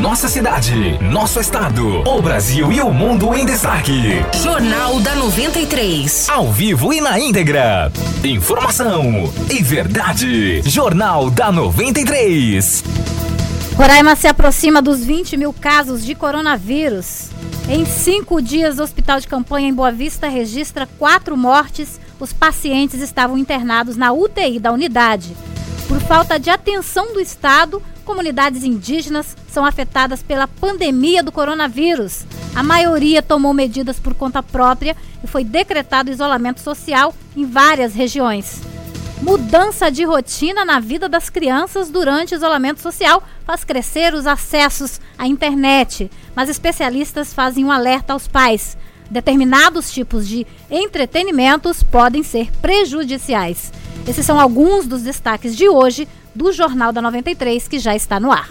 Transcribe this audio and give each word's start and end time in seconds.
Nossa 0.00 0.28
cidade, 0.28 0.96
nosso 1.02 1.40
estado, 1.40 2.08
o 2.08 2.22
Brasil 2.22 2.70
e 2.70 2.80
o 2.80 2.92
mundo 2.92 3.34
em 3.34 3.44
destaque. 3.44 4.24
Jornal 4.40 5.00
da 5.00 5.16
93. 5.16 6.28
Ao 6.28 6.52
vivo 6.52 6.92
e 6.92 7.00
na 7.00 7.18
íntegra. 7.18 7.90
Informação 8.22 9.28
e 9.50 9.60
verdade. 9.60 10.62
Jornal 10.62 11.28
da 11.30 11.50
93. 11.50 12.84
Roraima 13.76 14.14
se 14.14 14.28
aproxima 14.28 14.80
dos 14.80 15.04
20 15.04 15.36
mil 15.36 15.52
casos 15.52 16.04
de 16.04 16.14
coronavírus. 16.14 17.30
Em 17.68 17.84
cinco 17.84 18.40
dias, 18.40 18.78
o 18.78 18.84
Hospital 18.84 19.18
de 19.18 19.26
Campanha 19.26 19.68
em 19.68 19.74
Boa 19.74 19.90
Vista 19.90 20.28
registra 20.28 20.88
quatro 20.96 21.36
mortes. 21.36 22.00
Os 22.20 22.32
pacientes 22.32 23.00
estavam 23.00 23.36
internados 23.36 23.96
na 23.96 24.12
UTI 24.12 24.60
da 24.60 24.70
unidade. 24.70 25.36
Por 25.88 25.98
falta 26.00 26.38
de 26.38 26.50
atenção 26.50 27.12
do 27.12 27.20
Estado, 27.20 27.82
comunidades 28.08 28.64
indígenas 28.64 29.36
são 29.50 29.66
afetadas 29.66 30.22
pela 30.22 30.48
pandemia 30.48 31.22
do 31.22 31.30
coronavírus. 31.30 32.24
A 32.54 32.62
maioria 32.62 33.22
tomou 33.22 33.52
medidas 33.52 34.00
por 34.00 34.14
conta 34.14 34.42
própria 34.42 34.96
e 35.22 35.26
foi 35.26 35.44
decretado 35.44 36.10
isolamento 36.10 36.58
social 36.58 37.14
em 37.36 37.44
várias 37.44 37.94
regiões. 37.94 38.62
Mudança 39.20 39.90
de 39.90 40.04
rotina 40.04 40.64
na 40.64 40.80
vida 40.80 41.06
das 41.06 41.28
crianças 41.28 41.90
durante 41.90 42.34
isolamento 42.34 42.80
social 42.80 43.22
faz 43.44 43.62
crescer 43.62 44.14
os 44.14 44.26
acessos 44.26 45.02
à 45.18 45.26
internet, 45.26 46.10
mas 46.34 46.48
especialistas 46.48 47.34
fazem 47.34 47.62
um 47.62 47.70
alerta 47.70 48.14
aos 48.14 48.26
pais. 48.26 48.74
Determinados 49.10 49.92
tipos 49.92 50.26
de 50.26 50.46
entretenimentos 50.70 51.82
podem 51.82 52.22
ser 52.22 52.50
prejudiciais. 52.62 53.70
Esses 54.06 54.24
são 54.24 54.40
alguns 54.40 54.86
dos 54.86 55.02
destaques 55.02 55.54
de 55.54 55.68
hoje 55.68 56.08
do 56.38 56.52
Jornal 56.52 56.92
da 56.92 57.02
93 57.02 57.66
que 57.66 57.80
já 57.80 57.96
está 57.96 58.20
no 58.20 58.30
ar. 58.30 58.48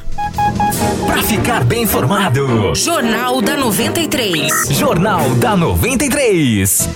Para 1.05 1.23
ficar 1.23 1.63
bem 1.63 1.83
informado. 1.83 2.75
Jornal 2.75 3.41
da 3.41 3.55
93. 3.55 4.67
Jornal 4.71 5.29
da 5.35 5.55
93. 5.55 6.89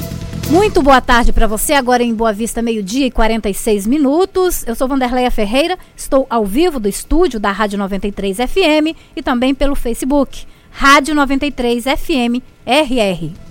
Muito 0.50 0.82
boa 0.82 1.00
tarde 1.00 1.32
para 1.32 1.48
você, 1.48 1.72
agora 1.72 2.04
em 2.04 2.14
Boa 2.14 2.34
Vista, 2.34 2.62
meio-dia 2.62 3.06
e 3.06 3.12
46 3.12 3.88
minutos. 3.88 4.68
Eu 4.68 4.76
sou 4.76 4.86
Vanderleia 4.86 5.32
Ferreira, 5.32 5.80
estou 5.96 6.28
ao 6.30 6.46
vivo 6.46 6.78
do 6.78 6.90
estúdio 6.90 7.40
da 7.40 7.54
Rádio 7.54 7.80
93 7.80 8.36
FM 8.36 8.94
e 9.16 9.24
também 9.24 9.56
pelo 9.56 9.76
Facebook, 9.76 10.46
Rádio 10.72 11.16
93 11.16 11.86
FM 11.86 12.44
RR. 12.66 13.51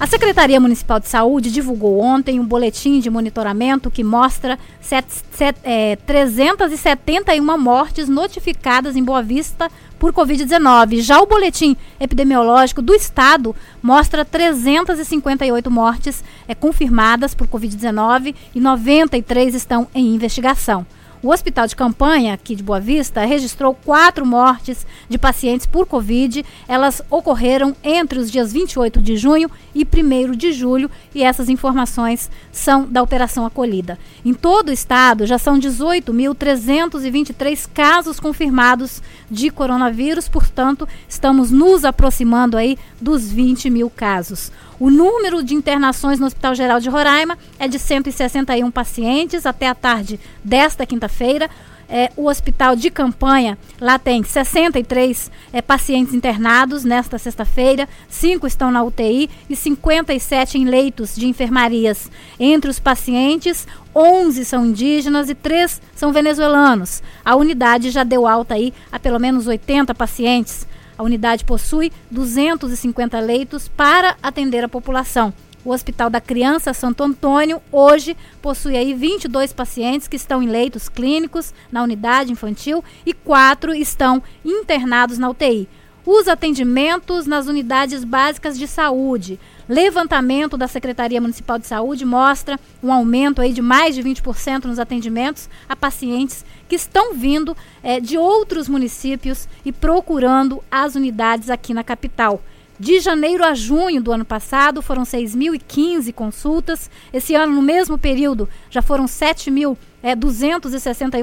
A 0.00 0.06
Secretaria 0.06 0.58
Municipal 0.58 0.98
de 0.98 1.08
Saúde 1.08 1.52
divulgou 1.52 2.00
ontem 2.00 2.40
um 2.40 2.46
boletim 2.46 3.00
de 3.00 3.10
monitoramento 3.10 3.90
que 3.90 4.02
mostra 4.02 4.58
set, 4.80 5.06
set, 5.30 5.58
é, 5.62 5.94
371 5.94 7.58
mortes 7.58 8.08
notificadas 8.08 8.96
em 8.96 9.04
Boa 9.04 9.22
Vista 9.22 9.70
por 9.98 10.10
Covid-19. 10.14 11.02
Já 11.02 11.20
o 11.20 11.26
boletim 11.26 11.76
epidemiológico 12.00 12.80
do 12.80 12.94
Estado 12.94 13.54
mostra 13.82 14.24
358 14.24 15.70
mortes 15.70 16.24
é, 16.48 16.54
confirmadas 16.54 17.34
por 17.34 17.46
Covid-19 17.46 18.34
e 18.54 18.58
93 18.58 19.54
estão 19.54 19.86
em 19.94 20.14
investigação. 20.14 20.86
O 21.22 21.28
hospital 21.28 21.66
de 21.66 21.76
campanha 21.76 22.32
aqui 22.32 22.56
de 22.56 22.62
Boa 22.62 22.80
Vista 22.80 23.22
registrou 23.26 23.74
quatro 23.74 24.24
mortes 24.24 24.86
de 25.06 25.18
pacientes 25.18 25.66
por 25.66 25.86
Covid. 25.86 26.42
Elas 26.66 27.02
ocorreram 27.10 27.76
entre 27.84 28.18
os 28.18 28.30
dias 28.30 28.54
28 28.54 29.02
de 29.02 29.18
junho 29.18 29.50
e 29.74 29.84
1 29.84 30.32
de 30.32 30.50
julho 30.50 30.90
e 31.14 31.22
essas 31.22 31.50
informações 31.50 32.30
são 32.50 32.86
da 32.86 33.02
Operação 33.02 33.44
Acolhida. 33.44 33.98
Em 34.24 34.32
todo 34.32 34.70
o 34.70 34.72
estado 34.72 35.26
já 35.26 35.36
são 35.36 35.58
18.323 35.58 37.68
casos 37.74 38.18
confirmados 38.18 39.02
de 39.30 39.50
coronavírus, 39.50 40.26
portanto, 40.26 40.88
estamos 41.06 41.50
nos 41.50 41.84
aproximando 41.84 42.56
aí 42.56 42.78
dos 42.98 43.30
20 43.30 43.68
mil 43.68 43.90
casos. 43.90 44.50
O 44.80 44.88
número 44.88 45.42
de 45.42 45.54
internações 45.54 46.18
no 46.18 46.24
Hospital 46.24 46.54
Geral 46.54 46.80
de 46.80 46.88
Roraima 46.88 47.36
é 47.58 47.68
de 47.68 47.78
161 47.78 48.70
pacientes 48.70 49.44
até 49.44 49.68
a 49.68 49.74
tarde 49.74 50.18
desta 50.42 50.86
quinta-feira. 50.86 51.50
É, 51.86 52.10
o 52.16 52.28
hospital 52.28 52.74
de 52.74 52.88
campanha, 52.88 53.58
lá 53.78 53.98
tem 53.98 54.22
63 54.22 55.30
é, 55.52 55.60
pacientes 55.60 56.14
internados 56.14 56.82
nesta 56.82 57.18
sexta-feira, 57.18 57.86
5 58.08 58.46
estão 58.46 58.70
na 58.70 58.82
UTI 58.82 59.28
e 59.50 59.56
57 59.56 60.56
em 60.56 60.64
leitos 60.64 61.14
de 61.14 61.26
enfermarias. 61.26 62.08
Entre 62.38 62.70
os 62.70 62.78
pacientes, 62.78 63.66
11 63.94 64.44
são 64.46 64.64
indígenas 64.64 65.28
e 65.28 65.34
3 65.34 65.82
são 65.94 66.10
venezuelanos. 66.10 67.02
A 67.22 67.36
unidade 67.36 67.90
já 67.90 68.04
deu 68.04 68.26
alta 68.26 68.54
aí 68.54 68.72
a 68.90 68.98
pelo 68.98 69.18
menos 69.18 69.46
80 69.46 69.94
pacientes. 69.94 70.66
A 71.00 71.02
unidade 71.02 71.46
possui 71.46 71.90
250 72.10 73.18
leitos 73.20 73.68
para 73.68 74.18
atender 74.22 74.62
a 74.62 74.68
população. 74.68 75.32
O 75.64 75.70
Hospital 75.70 76.10
da 76.10 76.20
Criança 76.20 76.74
Santo 76.74 77.02
Antônio 77.02 77.62
hoje 77.72 78.14
possui 78.42 78.76
aí 78.76 78.92
22 78.92 79.50
pacientes 79.54 80.06
que 80.06 80.16
estão 80.16 80.42
em 80.42 80.46
leitos 80.46 80.90
clínicos 80.90 81.54
na 81.72 81.82
unidade 81.82 82.32
infantil 82.32 82.84
e 83.06 83.14
quatro 83.14 83.74
estão 83.74 84.22
internados 84.44 85.16
na 85.16 85.30
UTI. 85.30 85.66
Os 86.04 86.28
atendimentos 86.28 87.26
nas 87.26 87.46
unidades 87.46 88.04
básicas 88.04 88.58
de 88.58 88.68
saúde. 88.68 89.40
Levantamento 89.70 90.56
da 90.56 90.66
Secretaria 90.66 91.20
Municipal 91.20 91.56
de 91.56 91.64
Saúde 91.64 92.04
mostra 92.04 92.58
um 92.82 92.92
aumento 92.92 93.40
aí 93.40 93.52
de 93.52 93.62
mais 93.62 93.94
de 93.94 94.02
20% 94.02 94.64
nos 94.64 94.80
atendimentos 94.80 95.48
a 95.68 95.76
pacientes 95.76 96.44
que 96.68 96.74
estão 96.74 97.14
vindo 97.14 97.56
é, 97.80 98.00
de 98.00 98.18
outros 98.18 98.68
municípios 98.68 99.48
e 99.64 99.70
procurando 99.70 100.60
as 100.68 100.96
unidades 100.96 101.48
aqui 101.48 101.72
na 101.72 101.84
capital. 101.84 102.42
De 102.80 102.98
janeiro 102.98 103.44
a 103.44 103.54
junho 103.54 104.02
do 104.02 104.10
ano 104.10 104.24
passado, 104.24 104.82
foram 104.82 105.04
6.015 105.04 106.12
consultas. 106.14 106.90
Esse 107.12 107.36
ano, 107.36 107.54
no 107.54 107.62
mesmo 107.62 107.96
período, 107.96 108.48
já 108.70 108.82
foram 108.82 109.04
7.261 109.04 109.76
é, 110.02 110.14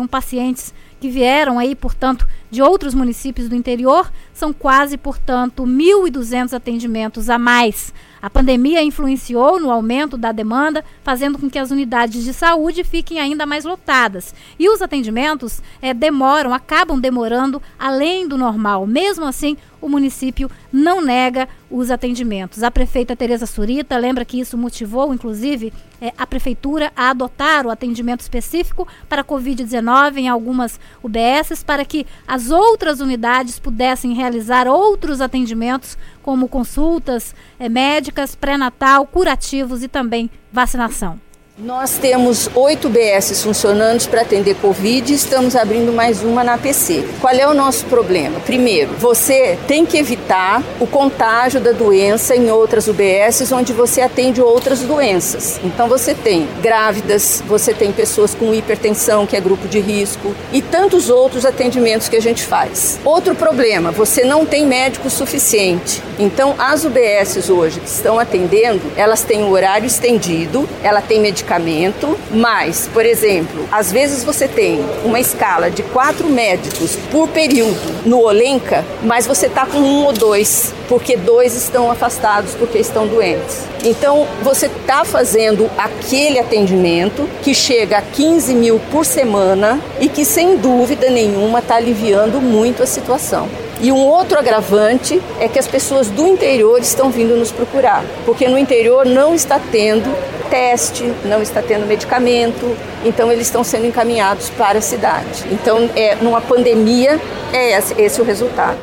pacientes 0.07 0.73
que 0.99 1.09
vieram 1.09 1.59
aí, 1.59 1.75
portanto, 1.75 2.27
de 2.49 2.61
outros 2.61 2.93
municípios 2.93 3.49
do 3.49 3.55
interior. 3.55 4.11
São 4.33 4.51
quase, 4.51 4.97
portanto, 4.97 5.63
1.200 5.63 6.53
atendimentos 6.53 7.29
a 7.29 7.37
mais. 7.37 7.93
A 8.21 8.29
pandemia 8.29 8.81
influenciou 8.81 9.59
no 9.59 9.69
aumento 9.69 10.17
da 10.17 10.31
demanda, 10.31 10.83
fazendo 11.03 11.37
com 11.37 11.49
que 11.49 11.59
as 11.59 11.69
unidades 11.69 12.23
de 12.23 12.33
saúde 12.33 12.83
fiquem 12.83 13.19
ainda 13.19 13.45
mais 13.45 13.63
lotadas. 13.63 14.33
E 14.57 14.69
os 14.69 14.81
atendimentos 14.81 15.61
é, 15.81 15.93
demoram, 15.93 16.53
acabam 16.53 16.99
demorando 16.99 17.61
além 17.77 18.27
do 18.27 18.37
normal. 18.37 18.87
Mesmo 18.87 19.25
assim, 19.25 19.55
o 19.79 19.87
município 19.87 20.49
não 20.71 21.01
nega 21.01 21.47
os 21.69 21.91
atendimentos. 21.91 22.63
A 22.63 22.71
prefeita 22.71 23.15
Tereza 23.15 23.45
Surita 23.45 23.97
lembra 23.97 24.25
que 24.25 24.39
isso 24.39 24.57
motivou, 24.57 25.13
inclusive, 25.13 25.73
é, 26.01 26.13
a 26.17 26.25
prefeitura 26.25 26.91
a 26.95 27.09
adotar 27.09 27.65
o 27.65 27.69
atendimento 27.69 28.21
específico 28.21 28.87
para 29.09 29.21
a 29.21 29.25
Covid-19 29.25 30.17
em 30.17 30.29
algumas 30.29 30.79
UBSs, 31.03 31.63
para 31.63 31.83
que 31.83 32.05
as 32.27 32.49
outras 32.49 32.99
unidades 32.99 33.59
pudessem 33.59 34.13
realizar 34.13 34.67
outros 34.67 35.21
atendimentos, 35.21 35.97
como 36.21 36.47
consultas 36.47 37.35
é, 37.59 37.69
médicas, 37.69 38.35
pré-natal, 38.35 39.05
curativos 39.05 39.83
e 39.83 39.87
também 39.87 40.29
vacinação. 40.51 41.26
Nós 41.59 41.97
temos 41.97 42.47
oito 42.53 42.87
BS 42.87 43.41
funcionando 43.41 44.07
para 44.09 44.21
atender 44.21 44.53
Covid 44.57 45.11
e 45.11 45.15
estamos 45.15 45.55
abrindo 45.55 45.91
mais 45.91 46.21
uma 46.21 46.43
na 46.43 46.55
PC. 46.55 47.03
Qual 47.19 47.33
é 47.33 47.47
o 47.47 47.53
nosso 47.55 47.85
problema? 47.85 48.39
Primeiro, 48.41 48.91
você 48.99 49.57
tem 49.67 49.83
que 49.83 49.97
evitar 49.97 50.61
o 50.79 50.85
contágio 50.85 51.59
da 51.59 51.71
doença 51.71 52.35
em 52.35 52.51
outras 52.51 52.87
UBSs 52.87 53.51
onde 53.51 53.73
você 53.73 54.01
atende 54.01 54.39
outras 54.39 54.81
doenças. 54.81 55.59
Então 55.63 55.89
você 55.89 56.13
tem 56.13 56.47
grávidas, 56.61 57.41
você 57.47 57.73
tem 57.73 57.91
pessoas 57.91 58.35
com 58.35 58.53
hipertensão, 58.53 59.25
que 59.25 59.35
é 59.35 59.41
grupo 59.41 59.67
de 59.67 59.79
risco, 59.79 60.35
e 60.53 60.61
tantos 60.61 61.09
outros 61.09 61.43
atendimentos 61.43 62.07
que 62.07 62.15
a 62.15 62.21
gente 62.21 62.43
faz. 62.43 62.99
Outro 63.03 63.33
problema, 63.33 63.89
você 63.89 64.23
não 64.23 64.45
tem 64.45 64.63
médico 64.63 65.09
suficiente. 65.09 66.03
Então 66.19 66.53
as 66.59 66.85
UBSs 66.85 67.51
hoje 67.51 67.79
que 67.79 67.89
estão 67.89 68.19
atendendo, 68.19 68.83
elas 68.95 69.23
têm 69.23 69.43
o 69.43 69.49
horário 69.49 69.87
estendido, 69.87 70.69
ela 70.83 71.01
tem 71.01 71.19
medicamentos 71.19 71.46
medicamento, 71.47 72.17
mas, 72.31 72.89
por 72.93 73.05
exemplo, 73.05 73.67
às 73.71 73.91
vezes 73.91 74.23
você 74.23 74.47
tem 74.47 74.83
uma 75.05 75.19
escala 75.19 75.71
de 75.71 75.81
quatro 75.81 76.27
médicos 76.27 76.97
por 77.09 77.29
período 77.29 78.05
no 78.05 78.21
Olenca, 78.21 78.83
mas 79.03 79.25
você 79.25 79.47
está 79.47 79.65
com 79.65 79.77
um 79.77 80.05
ou 80.05 80.11
dois, 80.11 80.73
porque 80.89 81.15
dois 81.15 81.55
estão 81.55 81.89
afastados 81.89 82.53
porque 82.55 82.77
estão 82.77 83.07
doentes. 83.07 83.61
Então, 83.83 84.27
você 84.41 84.65
está 84.65 85.05
fazendo 85.05 85.69
aquele 85.77 86.39
atendimento 86.39 87.27
que 87.41 87.53
chega 87.53 87.99
a 87.99 88.01
15 88.01 88.53
mil 88.53 88.79
por 88.91 89.05
semana 89.05 89.79
e 89.99 90.09
que, 90.09 90.25
sem 90.25 90.57
dúvida 90.57 91.09
nenhuma, 91.09 91.59
está 91.59 91.75
aliviando 91.75 92.41
muito 92.41 92.83
a 92.83 92.87
situação. 92.87 93.47
E 93.79 93.91
um 93.91 94.07
outro 94.07 94.39
agravante 94.39 95.21
é 95.39 95.47
que 95.47 95.59
as 95.59 95.67
pessoas 95.67 96.07
do 96.09 96.25
interior 96.25 96.81
estão 96.81 97.11
vindo 97.11 97.37
nos 97.37 97.51
procurar, 97.51 98.03
porque 98.25 98.47
no 98.47 98.57
interior 98.57 99.05
não 99.05 99.35
está 99.35 99.59
tendo 99.71 100.11
teste, 100.49 101.03
não 101.25 101.41
está 101.41 101.61
tendo 101.61 101.85
medicamento, 101.85 102.75
então 103.05 103.31
eles 103.31 103.47
estão 103.47 103.63
sendo 103.63 103.85
encaminhados 103.85 104.49
para 104.51 104.79
a 104.79 104.81
cidade. 104.81 105.45
Então, 105.51 105.89
é, 105.95 106.15
numa 106.15 106.41
pandemia, 106.41 107.19
é 107.53 107.77
esse, 107.77 107.99
esse 108.01 108.21
o 108.21 108.23
resultado. 108.23 108.77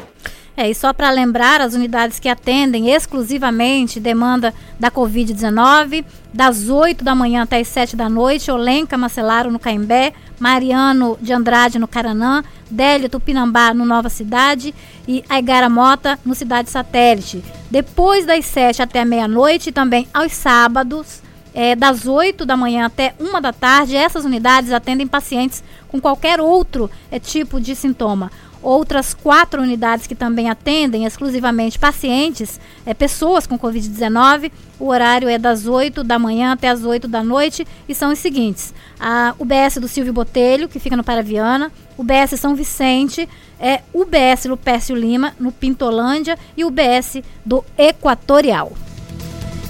É, 0.56 0.70
e 0.70 0.74
só 0.74 0.92
para 0.92 1.10
lembrar, 1.10 1.60
as 1.60 1.74
unidades 1.74 2.20
que 2.20 2.28
atendem 2.28 2.90
exclusivamente 2.90 3.98
demanda 3.98 4.54
da 4.78 4.88
Covid-19, 4.88 6.04
das 6.32 6.68
8 6.68 7.02
da 7.02 7.12
manhã 7.12 7.42
até 7.42 7.58
as 7.58 7.66
7 7.66 7.96
da 7.96 8.08
noite, 8.08 8.52
Olenca 8.52 8.96
Macelaro 8.96 9.50
no 9.50 9.58
Caimbé, 9.58 10.12
Mariano 10.38 11.18
de 11.20 11.32
Andrade 11.32 11.78
no 11.78 11.88
Caranã, 11.88 12.44
Délio 12.70 13.08
Tupinambá 13.08 13.74
no 13.74 13.84
Nova 13.84 14.08
Cidade 14.08 14.72
e 15.08 15.24
Aigara 15.28 15.68
Mota 15.68 16.18
no 16.24 16.36
Cidade 16.36 16.70
Satélite. 16.70 17.42
Depois 17.68 18.24
das 18.24 18.44
7 18.44 18.80
até 18.80 19.04
meia-noite, 19.04 19.72
também 19.72 20.06
aos 20.14 20.32
sábados, 20.32 21.20
é, 21.54 21.76
das 21.76 22.06
8 22.06 22.44
da 22.44 22.56
manhã 22.56 22.86
até 22.86 23.14
1 23.20 23.40
da 23.40 23.52
tarde, 23.52 23.96
essas 23.96 24.24
unidades 24.24 24.72
atendem 24.72 25.06
pacientes 25.06 25.62
com 25.88 26.00
qualquer 26.00 26.40
outro 26.40 26.90
é, 27.10 27.18
tipo 27.18 27.60
de 27.60 27.76
sintoma 27.76 28.30
outras 28.64 29.12
quatro 29.12 29.62
unidades 29.62 30.06
que 30.06 30.14
também 30.14 30.48
atendem 30.48 31.04
exclusivamente 31.04 31.78
pacientes, 31.78 32.58
é, 32.86 32.94
pessoas 32.94 33.46
com 33.46 33.58
Covid-19. 33.58 34.50
O 34.80 34.86
horário 34.88 35.28
é 35.28 35.38
das 35.38 35.66
8 35.66 36.02
da 36.02 36.18
manhã 36.18 36.52
até 36.52 36.68
as 36.68 36.82
8 36.82 37.06
da 37.06 37.22
noite 37.22 37.66
e 37.88 37.94
são 37.94 38.10
os 38.10 38.18
seguintes: 38.18 38.72
a 38.98 39.34
UBS 39.38 39.76
do 39.76 39.86
Silvio 39.86 40.12
Botelho, 40.12 40.68
que 40.68 40.80
fica 40.80 40.96
no 40.96 41.04
Paraviana, 41.04 41.70
UBS 41.96 42.40
São 42.40 42.56
Vicente, 42.56 43.28
é 43.60 43.82
UBS 43.92 44.46
Lupécio 44.46 44.96
Lima, 44.96 45.34
no 45.38 45.52
Pintolândia, 45.52 46.38
e 46.56 46.64
UBS 46.64 47.22
do 47.44 47.62
Equatorial. 47.78 48.72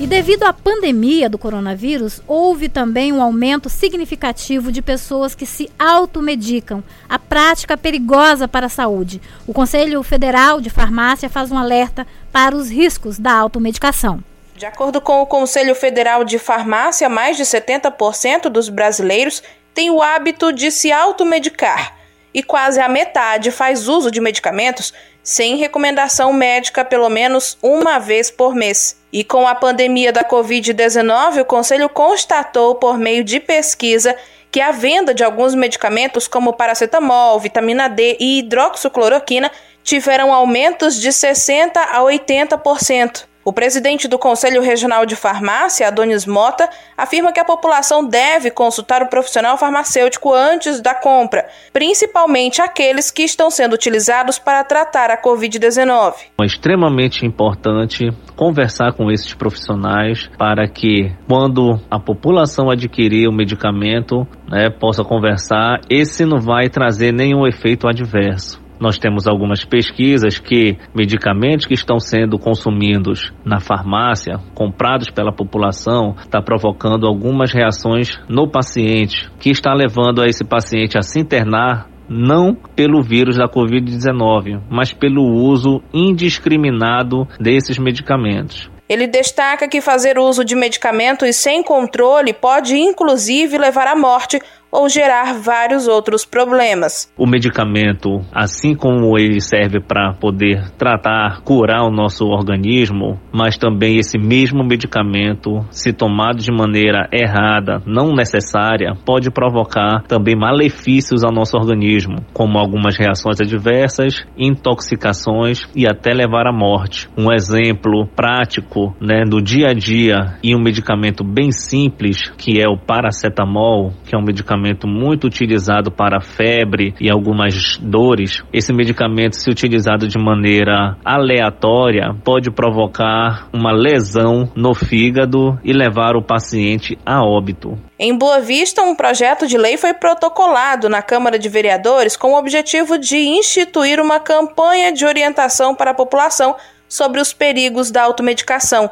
E 0.00 0.08
devido 0.08 0.42
à 0.42 0.52
pandemia 0.52 1.30
do 1.30 1.38
coronavírus, 1.38 2.20
houve 2.26 2.68
também 2.68 3.12
um 3.12 3.22
aumento 3.22 3.70
significativo 3.70 4.72
de 4.72 4.82
pessoas 4.82 5.36
que 5.36 5.46
se 5.46 5.70
automedicam, 5.78 6.82
a 7.08 7.16
prática 7.16 7.76
perigosa 7.76 8.48
para 8.48 8.66
a 8.66 8.68
saúde. 8.68 9.22
O 9.46 9.52
Conselho 9.52 10.02
Federal 10.02 10.60
de 10.60 10.68
Farmácia 10.68 11.30
faz 11.30 11.52
um 11.52 11.56
alerta 11.56 12.04
para 12.32 12.56
os 12.56 12.68
riscos 12.68 13.18
da 13.18 13.32
automedicação. 13.32 14.22
De 14.56 14.66
acordo 14.66 15.00
com 15.00 15.22
o 15.22 15.26
Conselho 15.26 15.74
Federal 15.74 16.24
de 16.24 16.38
Farmácia, 16.38 17.08
mais 17.08 17.36
de 17.36 17.44
70% 17.44 18.48
dos 18.48 18.68
brasileiros 18.68 19.42
têm 19.72 19.90
o 19.90 20.02
hábito 20.02 20.52
de 20.52 20.70
se 20.70 20.90
automedicar 20.90 22.03
e 22.34 22.42
quase 22.42 22.80
a 22.80 22.88
metade 22.88 23.52
faz 23.52 23.88
uso 23.88 24.10
de 24.10 24.20
medicamentos 24.20 24.92
sem 25.22 25.56
recomendação 25.56 26.32
médica 26.32 26.84
pelo 26.84 27.08
menos 27.08 27.56
uma 27.62 27.98
vez 27.98 28.30
por 28.30 28.54
mês. 28.54 29.00
E 29.10 29.24
com 29.24 29.46
a 29.46 29.54
pandemia 29.54 30.12
da 30.12 30.24
Covid-19, 30.24 31.40
o 31.40 31.44
Conselho 31.44 31.88
constatou, 31.88 32.74
por 32.74 32.98
meio 32.98 33.24
de 33.24 33.38
pesquisa, 33.38 34.14
que 34.50 34.60
a 34.60 34.70
venda 34.70 35.14
de 35.14 35.24
alguns 35.24 35.54
medicamentos, 35.54 36.28
como 36.28 36.52
paracetamol, 36.52 37.40
vitamina 37.40 37.88
D 37.88 38.16
e 38.20 38.40
hidroxicloroquina, 38.40 39.50
tiveram 39.82 40.32
aumentos 40.32 41.00
de 41.00 41.08
60% 41.08 41.76
a 41.76 42.00
80%. 42.00 43.24
O 43.44 43.52
presidente 43.52 44.08
do 44.08 44.18
Conselho 44.18 44.62
Regional 44.62 45.04
de 45.04 45.14
Farmácia, 45.14 45.86
Adonis 45.86 46.24
Mota, 46.24 46.66
afirma 46.96 47.30
que 47.30 47.38
a 47.38 47.44
população 47.44 48.02
deve 48.02 48.50
consultar 48.50 49.02
o 49.02 49.08
profissional 49.08 49.58
farmacêutico 49.58 50.32
antes 50.32 50.80
da 50.80 50.94
compra, 50.94 51.46
principalmente 51.70 52.62
aqueles 52.62 53.10
que 53.10 53.22
estão 53.22 53.50
sendo 53.50 53.74
utilizados 53.74 54.38
para 54.38 54.64
tratar 54.64 55.10
a 55.10 55.20
Covid-19. 55.20 56.14
É 56.40 56.46
extremamente 56.46 57.26
importante 57.26 58.08
conversar 58.34 58.94
com 58.94 59.10
esses 59.10 59.34
profissionais 59.34 60.30
para 60.38 60.66
que, 60.66 61.12
quando 61.28 61.78
a 61.90 62.00
população 62.00 62.70
adquirir 62.70 63.28
o 63.28 63.32
medicamento, 63.32 64.26
né, 64.48 64.70
possa 64.70 65.04
conversar. 65.04 65.80
Esse 65.90 66.24
não 66.24 66.40
vai 66.40 66.70
trazer 66.70 67.12
nenhum 67.12 67.46
efeito 67.46 67.86
adverso. 67.86 68.63
Nós 68.78 68.98
temos 68.98 69.26
algumas 69.26 69.64
pesquisas 69.64 70.38
que 70.38 70.76
medicamentos 70.94 71.66
que 71.66 71.74
estão 71.74 71.98
sendo 71.98 72.38
consumidos 72.38 73.32
na 73.44 73.60
farmácia, 73.60 74.38
comprados 74.54 75.10
pela 75.10 75.32
população, 75.32 76.14
está 76.18 76.42
provocando 76.42 77.06
algumas 77.06 77.52
reações 77.52 78.18
no 78.28 78.48
paciente, 78.48 79.30
que 79.38 79.50
está 79.50 79.72
levando 79.72 80.22
a 80.22 80.26
esse 80.26 80.44
paciente 80.44 80.98
a 80.98 81.02
se 81.02 81.20
internar 81.20 81.88
não 82.08 82.54
pelo 82.54 83.02
vírus 83.02 83.36
da 83.36 83.48
Covid-19, 83.48 84.60
mas 84.70 84.92
pelo 84.92 85.22
uso 85.22 85.82
indiscriminado 85.92 87.26
desses 87.40 87.78
medicamentos. 87.78 88.70
Ele 88.86 89.06
destaca 89.06 89.66
que 89.66 89.80
fazer 89.80 90.18
uso 90.18 90.44
de 90.44 90.54
medicamentos 90.54 91.36
sem 91.36 91.62
controle 91.62 92.34
pode 92.34 92.76
inclusive 92.76 93.56
levar 93.56 93.86
à 93.86 93.96
morte 93.96 94.38
ou 94.74 94.88
gerar 94.88 95.34
vários 95.34 95.86
outros 95.86 96.26
problemas. 96.26 97.08
O 97.16 97.28
medicamento, 97.28 98.20
assim 98.32 98.74
como 98.74 99.16
ele 99.16 99.40
serve 99.40 99.78
para 99.78 100.14
poder 100.14 100.68
tratar, 100.76 101.42
curar 101.42 101.84
o 101.84 101.92
nosso 101.92 102.24
organismo, 102.24 103.20
mas 103.32 103.56
também 103.56 103.98
esse 103.98 104.18
mesmo 104.18 104.64
medicamento, 104.64 105.64
se 105.70 105.92
tomado 105.92 106.38
de 106.38 106.50
maneira 106.50 107.08
errada, 107.12 107.80
não 107.86 108.12
necessária, 108.12 108.94
pode 109.06 109.30
provocar 109.30 110.02
também 110.08 110.34
malefícios 110.34 111.22
ao 111.22 111.32
nosso 111.32 111.56
organismo, 111.56 112.16
como 112.32 112.58
algumas 112.58 112.98
reações 112.98 113.40
adversas, 113.40 114.26
intoxicações 114.36 115.62
e 115.76 115.86
até 115.86 116.12
levar 116.12 116.48
à 116.48 116.52
morte. 116.52 117.08
Um 117.16 117.32
exemplo 117.32 118.08
prático, 118.16 118.92
né, 119.00 119.22
do 119.24 119.40
dia 119.40 119.68
a 119.68 119.72
dia 119.72 120.36
e 120.42 120.52
um 120.56 120.60
medicamento 120.60 121.22
bem 121.22 121.52
simples, 121.52 122.28
que 122.36 122.60
é 122.60 122.68
o 122.68 122.76
paracetamol, 122.76 123.92
que 124.04 124.16
é 124.16 124.18
um 124.18 124.24
medicamento 124.24 124.63
medicamento 124.64 124.88
muito 124.88 125.26
utilizado 125.26 125.90
para 125.90 126.20
febre 126.20 126.94
e 126.98 127.10
algumas 127.10 127.76
dores. 127.78 128.42
Esse 128.52 128.72
medicamento, 128.72 129.36
se 129.36 129.50
utilizado 129.50 130.08
de 130.08 130.18
maneira 130.18 130.96
aleatória, 131.04 132.14
pode 132.24 132.50
provocar 132.50 133.48
uma 133.52 133.72
lesão 133.72 134.50
no 134.56 134.74
fígado 134.74 135.58
e 135.62 135.72
levar 135.72 136.16
o 136.16 136.22
paciente 136.22 136.98
a 137.04 137.22
óbito. 137.22 137.78
Em 137.98 138.16
Boa 138.16 138.40
Vista, 138.40 138.82
um 138.82 138.94
projeto 138.94 139.46
de 139.46 139.58
lei 139.58 139.76
foi 139.76 139.92
protocolado 139.92 140.88
na 140.88 141.02
Câmara 141.02 141.38
de 141.38 141.48
Vereadores 141.48 142.16
com 142.16 142.32
o 142.32 142.38
objetivo 142.38 142.98
de 142.98 143.16
instituir 143.16 144.00
uma 144.00 144.18
campanha 144.18 144.92
de 144.92 145.04
orientação 145.04 145.74
para 145.74 145.90
a 145.90 145.94
população 145.94 146.56
sobre 146.88 147.20
os 147.20 147.32
perigos 147.32 147.90
da 147.90 148.02
automedicação. 148.02 148.90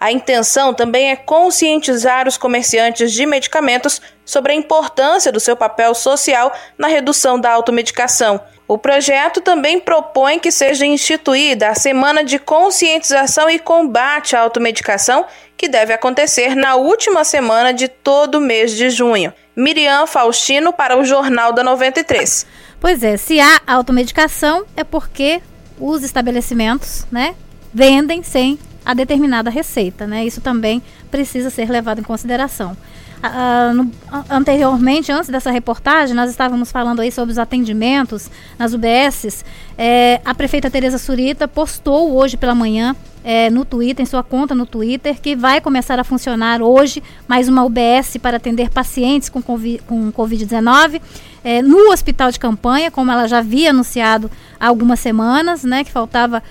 A 0.00 0.12
intenção 0.12 0.72
também 0.72 1.10
é 1.10 1.16
conscientizar 1.16 2.28
os 2.28 2.38
comerciantes 2.38 3.12
de 3.12 3.26
medicamentos 3.26 4.00
sobre 4.24 4.52
a 4.52 4.54
importância 4.54 5.32
do 5.32 5.40
seu 5.40 5.56
papel 5.56 5.94
social 5.94 6.52
na 6.76 6.86
redução 6.86 7.40
da 7.40 7.50
automedicação. 7.50 8.40
O 8.68 8.76
projeto 8.76 9.40
também 9.40 9.80
propõe 9.80 10.38
que 10.38 10.52
seja 10.52 10.84
instituída 10.84 11.70
a 11.70 11.74
Semana 11.74 12.22
de 12.22 12.38
Conscientização 12.38 13.48
e 13.48 13.58
Combate 13.58 14.36
à 14.36 14.40
Automedicação, 14.40 15.24
que 15.56 15.68
deve 15.68 15.92
acontecer 15.92 16.54
na 16.54 16.76
última 16.76 17.24
semana 17.24 17.72
de 17.72 17.88
todo 17.88 18.40
mês 18.40 18.72
de 18.72 18.90
junho. 18.90 19.32
Miriam 19.56 20.06
Faustino 20.06 20.72
para 20.72 20.98
o 20.98 21.04
Jornal 21.04 21.52
da 21.52 21.64
93. 21.64 22.46
Pois 22.78 23.02
é, 23.02 23.16
se 23.16 23.40
há 23.40 23.60
automedicação 23.66 24.64
é 24.76 24.84
porque 24.84 25.42
os 25.80 26.02
estabelecimentos, 26.04 27.06
né, 27.10 27.34
vendem 27.72 28.22
sem 28.22 28.58
a 28.88 28.94
determinada 28.94 29.50
receita, 29.50 30.06
né? 30.06 30.24
Isso 30.24 30.40
também 30.40 30.82
precisa 31.10 31.50
ser 31.50 31.68
levado 31.68 32.00
em 32.00 32.02
consideração. 32.02 32.74
Uh, 33.18 33.74
no, 33.74 33.90
anteriormente, 34.30 35.12
antes 35.12 35.28
dessa 35.28 35.50
reportagem, 35.50 36.16
nós 36.16 36.30
estávamos 36.30 36.72
falando 36.72 37.00
aí 37.00 37.12
sobre 37.12 37.32
os 37.32 37.38
atendimentos 37.38 38.30
nas 38.58 38.72
UBSs. 38.72 39.44
É, 39.76 40.22
a 40.24 40.34
prefeita 40.34 40.70
Tereza 40.70 40.96
Surita 40.96 41.46
postou 41.46 42.16
hoje 42.16 42.38
pela 42.38 42.54
manhã 42.54 42.96
é, 43.22 43.50
no 43.50 43.62
Twitter, 43.62 44.02
em 44.02 44.06
sua 44.06 44.22
conta 44.22 44.54
no 44.54 44.64
Twitter, 44.64 45.20
que 45.20 45.36
vai 45.36 45.60
começar 45.60 46.00
a 46.00 46.04
funcionar 46.04 46.62
hoje 46.62 47.02
mais 47.26 47.46
uma 47.46 47.64
UBS 47.64 48.16
para 48.22 48.38
atender 48.38 48.70
pacientes 48.70 49.28
com, 49.28 49.42
com 49.42 50.12
Covid-19 50.12 50.98
é, 51.44 51.60
no 51.60 51.92
hospital 51.92 52.30
de 52.30 52.40
campanha, 52.40 52.90
como 52.90 53.10
ela 53.10 53.26
já 53.28 53.40
havia 53.40 53.68
anunciado 53.68 54.30
há 54.58 54.68
algumas 54.68 54.98
semanas, 54.98 55.62
né, 55.62 55.84
que 55.84 55.92
faltava 55.92 56.42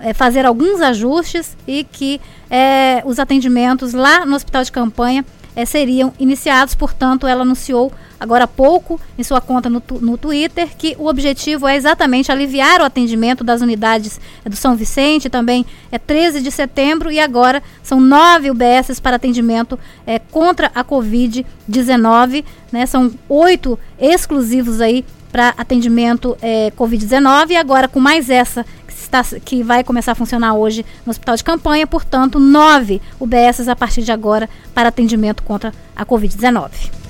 é, 0.00 0.12
fazer 0.12 0.44
alguns 0.44 0.80
ajustes 0.80 1.56
e 1.66 1.84
que 1.84 2.20
é, 2.50 3.02
os 3.04 3.18
atendimentos 3.18 3.92
lá 3.92 4.24
no 4.24 4.36
hospital 4.36 4.64
de 4.64 4.72
campanha 4.72 5.24
eh, 5.56 5.64
seriam 5.64 6.12
iniciados. 6.20 6.74
Portanto, 6.74 7.26
ela 7.26 7.40
anunciou 7.40 7.90
agora 8.20 8.44
há 8.44 8.46
pouco 8.46 9.00
em 9.18 9.24
sua 9.24 9.40
conta 9.40 9.70
no, 9.70 9.82
no 10.00 10.18
Twitter 10.18 10.68
que 10.76 10.94
o 10.98 11.06
objetivo 11.06 11.66
é 11.66 11.76
exatamente 11.76 12.30
aliviar 12.30 12.80
o 12.80 12.84
atendimento 12.84 13.42
das 13.42 13.62
unidades 13.62 14.20
eh, 14.44 14.50
do 14.50 14.54
São 14.54 14.76
Vicente, 14.76 15.30
também 15.30 15.64
é 15.90 15.98
13 15.98 16.42
de 16.42 16.50
setembro 16.50 17.10
e 17.10 17.18
agora 17.18 17.62
são 17.82 17.98
nove 17.98 18.50
UBSs 18.50 19.00
para 19.00 19.16
atendimento 19.16 19.78
é, 20.06 20.18
contra 20.18 20.70
a 20.74 20.84
Covid-19, 20.84 22.44
né? 22.70 22.84
São 22.84 23.10
oito 23.28 23.78
exclusivos 23.98 24.82
aí 24.82 25.06
para 25.32 25.54
atendimento 25.56 26.36
é, 26.42 26.70
Covid-19 26.76 27.50
e 27.50 27.56
agora 27.56 27.88
com 27.88 27.98
mais 28.00 28.28
essa 28.28 28.64
está, 29.06 29.24
que 29.40 29.62
vai 29.62 29.82
começar 29.82 30.12
a 30.12 30.14
funcionar 30.14 30.54
hoje 30.54 30.84
no 31.04 31.10
hospital 31.10 31.36
de 31.36 31.44
campanha, 31.44 31.86
portanto, 31.86 32.38
nove 32.38 33.00
UBSs 33.18 33.68
a 33.68 33.76
partir 33.76 34.02
de 34.02 34.12
agora 34.12 34.48
para 34.74 34.88
atendimento 34.88 35.42
contra 35.42 35.72
a 35.94 36.04
Covid-19. 36.04 37.05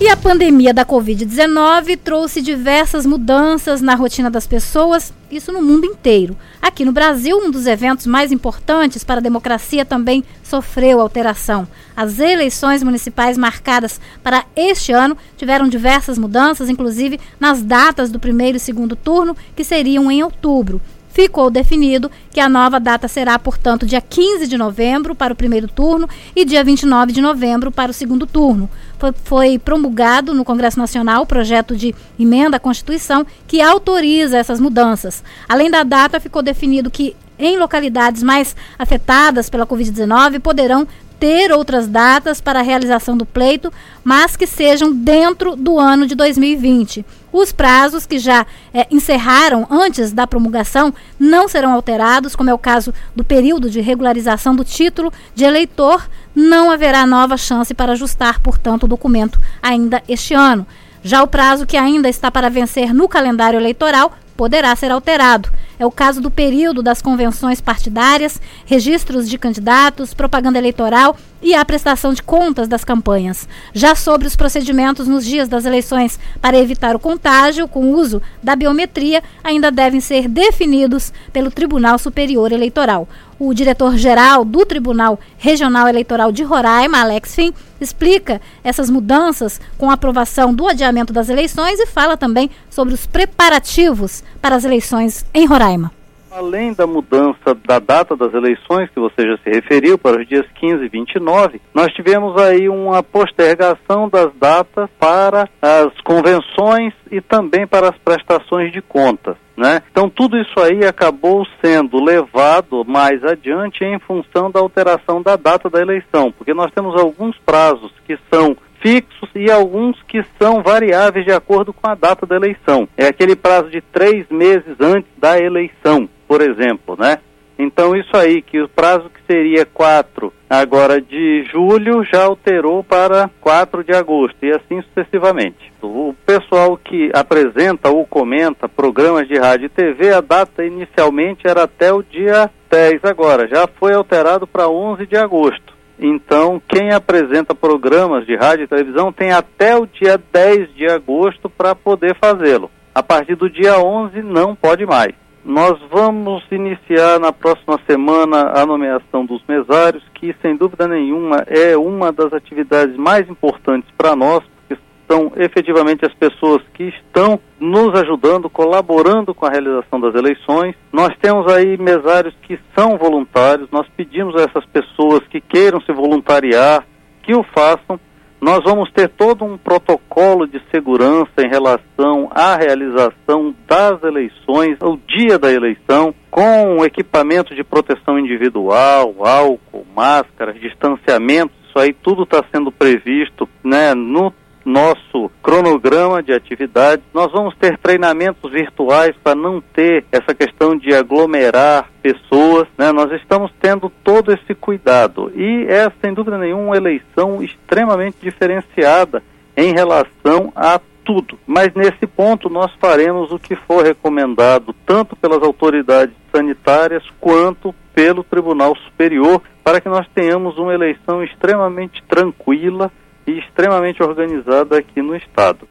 E 0.00 0.08
a 0.08 0.16
pandemia 0.16 0.74
da 0.74 0.84
Covid-19 0.84 1.96
trouxe 2.02 2.42
diversas 2.42 3.06
mudanças 3.06 3.80
na 3.80 3.94
rotina 3.94 4.28
das 4.28 4.44
pessoas, 4.44 5.14
isso 5.30 5.52
no 5.52 5.62
mundo 5.62 5.86
inteiro. 5.86 6.36
Aqui 6.60 6.84
no 6.84 6.90
Brasil, 6.90 7.38
um 7.38 7.48
dos 7.48 7.64
eventos 7.66 8.04
mais 8.04 8.32
importantes 8.32 9.04
para 9.04 9.20
a 9.20 9.22
democracia 9.22 9.84
também 9.84 10.24
sofreu 10.42 11.00
alteração. 11.00 11.66
As 11.96 12.18
eleições 12.18 12.82
municipais 12.82 13.38
marcadas 13.38 14.00
para 14.20 14.44
este 14.56 14.90
ano 14.90 15.16
tiveram 15.36 15.68
diversas 15.68 16.18
mudanças, 16.18 16.68
inclusive 16.68 17.20
nas 17.38 17.62
datas 17.62 18.10
do 18.10 18.18
primeiro 18.18 18.56
e 18.56 18.60
segundo 18.60 18.96
turno, 18.96 19.36
que 19.54 19.62
seriam 19.62 20.10
em 20.10 20.24
outubro 20.24 20.82
ficou 21.14 21.48
definido 21.48 22.10
que 22.32 22.40
a 22.40 22.48
nova 22.48 22.80
data 22.80 23.06
será, 23.06 23.38
portanto, 23.38 23.86
dia 23.86 24.00
15 24.00 24.48
de 24.48 24.58
novembro 24.58 25.14
para 25.14 25.32
o 25.32 25.36
primeiro 25.36 25.68
turno 25.68 26.08
e 26.34 26.44
dia 26.44 26.64
29 26.64 27.12
de 27.12 27.20
novembro 27.20 27.70
para 27.70 27.92
o 27.92 27.94
segundo 27.94 28.26
turno. 28.26 28.68
Foi, 28.98 29.14
foi 29.22 29.58
promulgado 29.58 30.34
no 30.34 30.44
Congresso 30.44 30.78
Nacional 30.78 31.22
o 31.22 31.26
projeto 31.26 31.76
de 31.76 31.94
emenda 32.18 32.56
à 32.56 32.60
Constituição 32.60 33.24
que 33.46 33.62
autoriza 33.62 34.36
essas 34.36 34.58
mudanças. 34.58 35.22
Além 35.48 35.70
da 35.70 35.84
data, 35.84 36.18
ficou 36.18 36.42
definido 36.42 36.90
que 36.90 37.14
em 37.38 37.58
localidades 37.58 38.22
mais 38.22 38.56
afetadas 38.76 39.48
pela 39.48 39.66
Covid-19 39.66 40.40
poderão 40.40 40.86
ter 41.18 41.52
outras 41.52 41.86
datas 41.86 42.40
para 42.40 42.58
a 42.58 42.62
realização 42.62 43.16
do 43.16 43.24
pleito, 43.24 43.72
mas 44.02 44.36
que 44.36 44.46
sejam 44.46 44.92
dentro 44.92 45.54
do 45.54 45.78
ano 45.78 46.06
de 46.06 46.14
2020. 46.16 47.04
Os 47.34 47.50
prazos 47.50 48.06
que 48.06 48.16
já 48.16 48.46
é, 48.72 48.86
encerraram 48.92 49.66
antes 49.68 50.12
da 50.12 50.24
promulgação 50.24 50.94
não 51.18 51.48
serão 51.48 51.72
alterados, 51.72 52.36
como 52.36 52.48
é 52.48 52.54
o 52.54 52.58
caso 52.58 52.94
do 53.16 53.24
período 53.24 53.68
de 53.68 53.80
regularização 53.80 54.54
do 54.54 54.62
título 54.62 55.12
de 55.34 55.42
eleitor. 55.42 56.08
Não 56.32 56.70
haverá 56.70 57.04
nova 57.04 57.36
chance 57.36 57.74
para 57.74 57.94
ajustar, 57.94 58.38
portanto, 58.38 58.84
o 58.84 58.88
documento 58.88 59.40
ainda 59.60 60.00
este 60.08 60.32
ano. 60.32 60.64
Já 61.04 61.22
o 61.22 61.28
prazo 61.28 61.66
que 61.66 61.76
ainda 61.76 62.08
está 62.08 62.30
para 62.30 62.48
vencer 62.48 62.94
no 62.94 63.06
calendário 63.06 63.60
eleitoral 63.60 64.14
poderá 64.34 64.74
ser 64.74 64.90
alterado. 64.90 65.52
É 65.78 65.84
o 65.84 65.90
caso 65.90 66.20
do 66.20 66.30
período 66.30 66.82
das 66.82 67.02
convenções 67.02 67.60
partidárias, 67.60 68.40
registros 68.64 69.28
de 69.28 69.36
candidatos, 69.36 70.14
propaganda 70.14 70.58
eleitoral 70.58 71.14
e 71.42 71.54
a 71.54 71.62
prestação 71.62 72.14
de 72.14 72.22
contas 72.22 72.66
das 72.66 72.84
campanhas. 72.84 73.46
Já 73.74 73.94
sobre 73.94 74.26
os 74.26 74.34
procedimentos 74.34 75.06
nos 75.06 75.26
dias 75.26 75.46
das 75.46 75.66
eleições 75.66 76.18
para 76.40 76.58
evitar 76.58 76.96
o 76.96 77.00
contágio 77.00 77.68
com 77.68 77.80
o 77.80 77.98
uso 77.98 78.22
da 78.42 78.56
biometria, 78.56 79.22
ainda 79.42 79.70
devem 79.70 80.00
ser 80.00 80.26
definidos 80.26 81.12
pelo 81.32 81.50
Tribunal 81.50 81.98
Superior 81.98 82.50
Eleitoral. 82.50 83.06
O 83.38 83.52
diretor-geral 83.52 84.44
do 84.44 84.64
Tribunal 84.64 85.18
Regional 85.36 85.88
Eleitoral 85.88 86.30
de 86.30 86.44
Roraima, 86.44 87.00
Alex 87.00 87.34
Fim, 87.34 87.52
explica 87.80 88.40
essas 88.62 88.88
mudanças 88.88 89.60
com 89.76 89.90
a 89.90 89.94
aprovação 89.94 90.54
do 90.54 90.68
adiamento 90.68 91.12
das 91.12 91.28
eleições 91.28 91.80
e 91.80 91.86
fala 91.86 92.16
também 92.16 92.48
sobre 92.70 92.94
os 92.94 93.06
preparativos 93.06 94.22
para 94.40 94.54
as 94.54 94.64
eleições 94.64 95.26
em 95.34 95.46
Roraima. 95.46 95.90
Além 96.30 96.72
da 96.72 96.84
mudança 96.84 97.54
da 97.64 97.78
data 97.78 98.16
das 98.16 98.34
eleições, 98.34 98.90
que 98.90 98.98
você 98.98 99.22
já 99.22 99.38
se 99.38 99.50
referiu, 99.50 99.96
para 99.96 100.20
os 100.20 100.26
dias 100.26 100.44
15 100.56 100.84
e 100.84 100.88
29, 100.88 101.60
nós 101.72 101.92
tivemos 101.92 102.36
aí 102.36 102.68
uma 102.68 103.04
postergação 103.04 104.08
das 104.08 104.32
datas 104.34 104.90
para 104.98 105.48
as 105.62 105.92
convenções 106.02 106.92
e 107.08 107.20
também 107.20 107.68
para 107.68 107.88
as 107.88 107.96
prestações 107.98 108.72
de 108.72 108.82
contas. 108.82 109.36
Né? 109.56 109.82
Então 109.90 110.10
tudo 110.10 110.36
isso 110.36 110.58
aí 110.58 110.84
acabou 110.84 111.46
sendo 111.64 112.02
levado 112.02 112.84
mais 112.84 113.22
adiante 113.24 113.84
em 113.84 113.98
função 114.00 114.50
da 114.50 114.58
alteração 114.58 115.22
da 115.22 115.36
data 115.36 115.70
da 115.70 115.80
eleição, 115.80 116.32
porque 116.32 116.52
nós 116.52 116.72
temos 116.72 117.00
alguns 117.00 117.38
prazos 117.38 117.92
que 118.04 118.18
são 118.32 118.56
fixos 118.80 119.30
e 119.34 119.50
alguns 119.50 119.96
que 120.02 120.22
são 120.38 120.62
variáveis 120.62 121.24
de 121.24 121.32
acordo 121.32 121.72
com 121.72 121.88
a 121.88 121.94
data 121.94 122.26
da 122.26 122.36
eleição. 122.36 122.86
É 122.96 123.06
aquele 123.06 123.34
prazo 123.34 123.70
de 123.70 123.80
três 123.80 124.28
meses 124.28 124.76
antes 124.78 125.10
da 125.16 125.38
eleição, 125.38 126.08
por 126.28 126.42
exemplo, 126.42 126.96
né? 126.98 127.18
Então 127.58 127.94
isso 127.94 128.16
aí, 128.16 128.42
que 128.42 128.60
o 128.60 128.68
prazo 128.68 129.10
que 129.10 129.20
seria 129.32 129.64
4 129.64 130.32
agora 130.48 131.00
de 131.00 131.44
julho 131.52 132.04
já 132.04 132.24
alterou 132.24 132.82
para 132.82 133.30
4 133.40 133.84
de 133.84 133.92
agosto 133.92 134.36
e 134.42 134.52
assim 134.52 134.82
sucessivamente. 134.82 135.72
O 135.82 136.14
pessoal 136.26 136.76
que 136.76 137.10
apresenta 137.14 137.90
ou 137.90 138.06
comenta 138.06 138.68
programas 138.68 139.28
de 139.28 139.38
rádio 139.38 139.66
e 139.66 139.68
TV, 139.68 140.12
a 140.12 140.20
data 140.20 140.64
inicialmente 140.64 141.46
era 141.46 141.64
até 141.64 141.92
o 141.92 142.02
dia 142.02 142.50
10 142.70 143.04
agora, 143.04 143.46
já 143.46 143.66
foi 143.66 143.94
alterado 143.94 144.46
para 144.46 144.68
11 144.68 145.06
de 145.06 145.16
agosto. 145.16 145.74
Então, 145.98 146.60
quem 146.68 146.92
apresenta 146.92 147.54
programas 147.54 148.26
de 148.26 148.34
rádio 148.34 148.64
e 148.64 148.68
televisão 148.68 149.12
tem 149.12 149.30
até 149.30 149.76
o 149.76 149.86
dia 149.86 150.20
10 150.32 150.74
de 150.74 150.86
agosto 150.86 151.48
para 151.48 151.74
poder 151.74 152.16
fazê-lo. 152.20 152.70
A 152.92 153.02
partir 153.02 153.36
do 153.36 153.48
dia 153.48 153.78
11 153.78 154.22
não 154.22 154.54
pode 154.56 154.84
mais. 154.84 155.14
Nós 155.44 155.78
vamos 155.90 156.42
iniciar 156.50 157.20
na 157.20 157.30
próxima 157.30 157.78
semana 157.86 158.52
a 158.54 158.64
nomeação 158.64 159.26
dos 159.26 159.42
mesários, 159.46 160.02
que 160.14 160.34
sem 160.40 160.56
dúvida 160.56 160.88
nenhuma 160.88 161.44
é 161.46 161.76
uma 161.76 162.10
das 162.10 162.32
atividades 162.32 162.96
mais 162.96 163.28
importantes 163.28 163.90
para 163.94 164.16
nós, 164.16 164.42
porque 164.56 164.82
são 165.06 165.30
efetivamente 165.36 166.06
as 166.06 166.14
pessoas 166.14 166.62
que 166.72 166.84
estão 166.84 167.38
nos 167.60 167.94
ajudando, 167.94 168.48
colaborando 168.48 169.34
com 169.34 169.44
a 169.44 169.50
realização 169.50 170.00
das 170.00 170.14
eleições. 170.14 170.74
Nós 170.90 171.10
temos 171.20 171.46
aí 171.52 171.76
mesários 171.76 172.34
que 172.40 172.58
são 172.74 172.96
voluntários, 172.96 173.68
nós 173.70 173.86
pedimos 173.94 174.34
a 174.36 174.44
essas 174.44 174.64
pessoas 174.64 175.20
que 175.28 175.42
queiram 175.42 175.78
se 175.82 175.92
voluntariar, 175.92 176.86
que 177.22 177.34
o 177.34 177.44
façam 177.54 178.00
nós 178.44 178.62
vamos 178.62 178.92
ter 178.92 179.08
todo 179.08 179.42
um 179.42 179.56
protocolo 179.56 180.46
de 180.46 180.60
segurança 180.70 181.32
em 181.38 181.48
relação 181.48 182.28
à 182.30 182.56
realização 182.56 183.54
das 183.66 184.02
eleições, 184.02 184.76
o 184.82 184.98
dia 185.08 185.38
da 185.38 185.50
eleição, 185.50 186.14
com 186.30 186.84
equipamento 186.84 187.54
de 187.54 187.64
proteção 187.64 188.18
individual, 188.18 189.14
álcool, 189.20 189.86
máscaras, 189.96 190.60
distanciamento, 190.60 191.54
isso 191.66 191.78
aí 191.78 191.94
tudo 191.94 192.24
está 192.24 192.44
sendo 192.52 192.70
previsto 192.70 193.48
né, 193.64 193.94
no 193.94 194.30
nosso 194.64 195.30
cronograma 195.42 196.22
de 196.22 196.32
atividades. 196.32 197.04
Nós 197.12 197.30
vamos 197.30 197.54
ter 197.56 197.76
treinamentos 197.78 198.50
virtuais 198.50 199.14
para 199.22 199.34
não 199.34 199.60
ter 199.60 200.04
essa 200.10 200.34
questão 200.34 200.76
de 200.76 200.94
aglomerar 200.94 201.90
pessoas. 202.02 202.66
Né? 202.78 202.90
Nós 202.92 203.12
estamos 203.12 203.52
tendo 203.60 203.90
todo 204.02 204.32
esse 204.32 204.54
cuidado. 204.54 205.30
E 205.34 205.66
é, 205.68 205.90
sem 206.00 206.14
dúvida 206.14 206.38
nenhuma, 206.38 206.64
uma 206.64 206.76
eleição 206.76 207.42
extremamente 207.42 208.16
diferenciada 208.22 209.22
em 209.56 209.72
relação 209.72 210.52
a 210.56 210.80
tudo. 211.04 211.38
Mas 211.46 211.72
nesse 211.74 212.06
ponto 212.06 212.48
nós 212.48 212.72
faremos 212.80 213.30
o 213.30 213.38
que 213.38 213.54
for 213.54 213.84
recomendado, 213.84 214.74
tanto 214.86 215.14
pelas 215.14 215.42
autoridades 215.42 216.14
sanitárias 216.34 217.04
quanto 217.20 217.74
pelo 217.94 218.24
Tribunal 218.24 218.74
Superior, 218.76 219.40
para 219.62 219.80
que 219.80 219.88
nós 219.88 220.06
tenhamos 220.14 220.58
uma 220.58 220.74
eleição 220.74 221.22
extremamente 221.22 222.02
tranquila 222.08 222.90
e 223.26 223.38
extremamente 223.38 224.02
organizada 224.02 224.78
aqui 224.78 225.00
no 225.00 225.16
estado. 225.16 225.68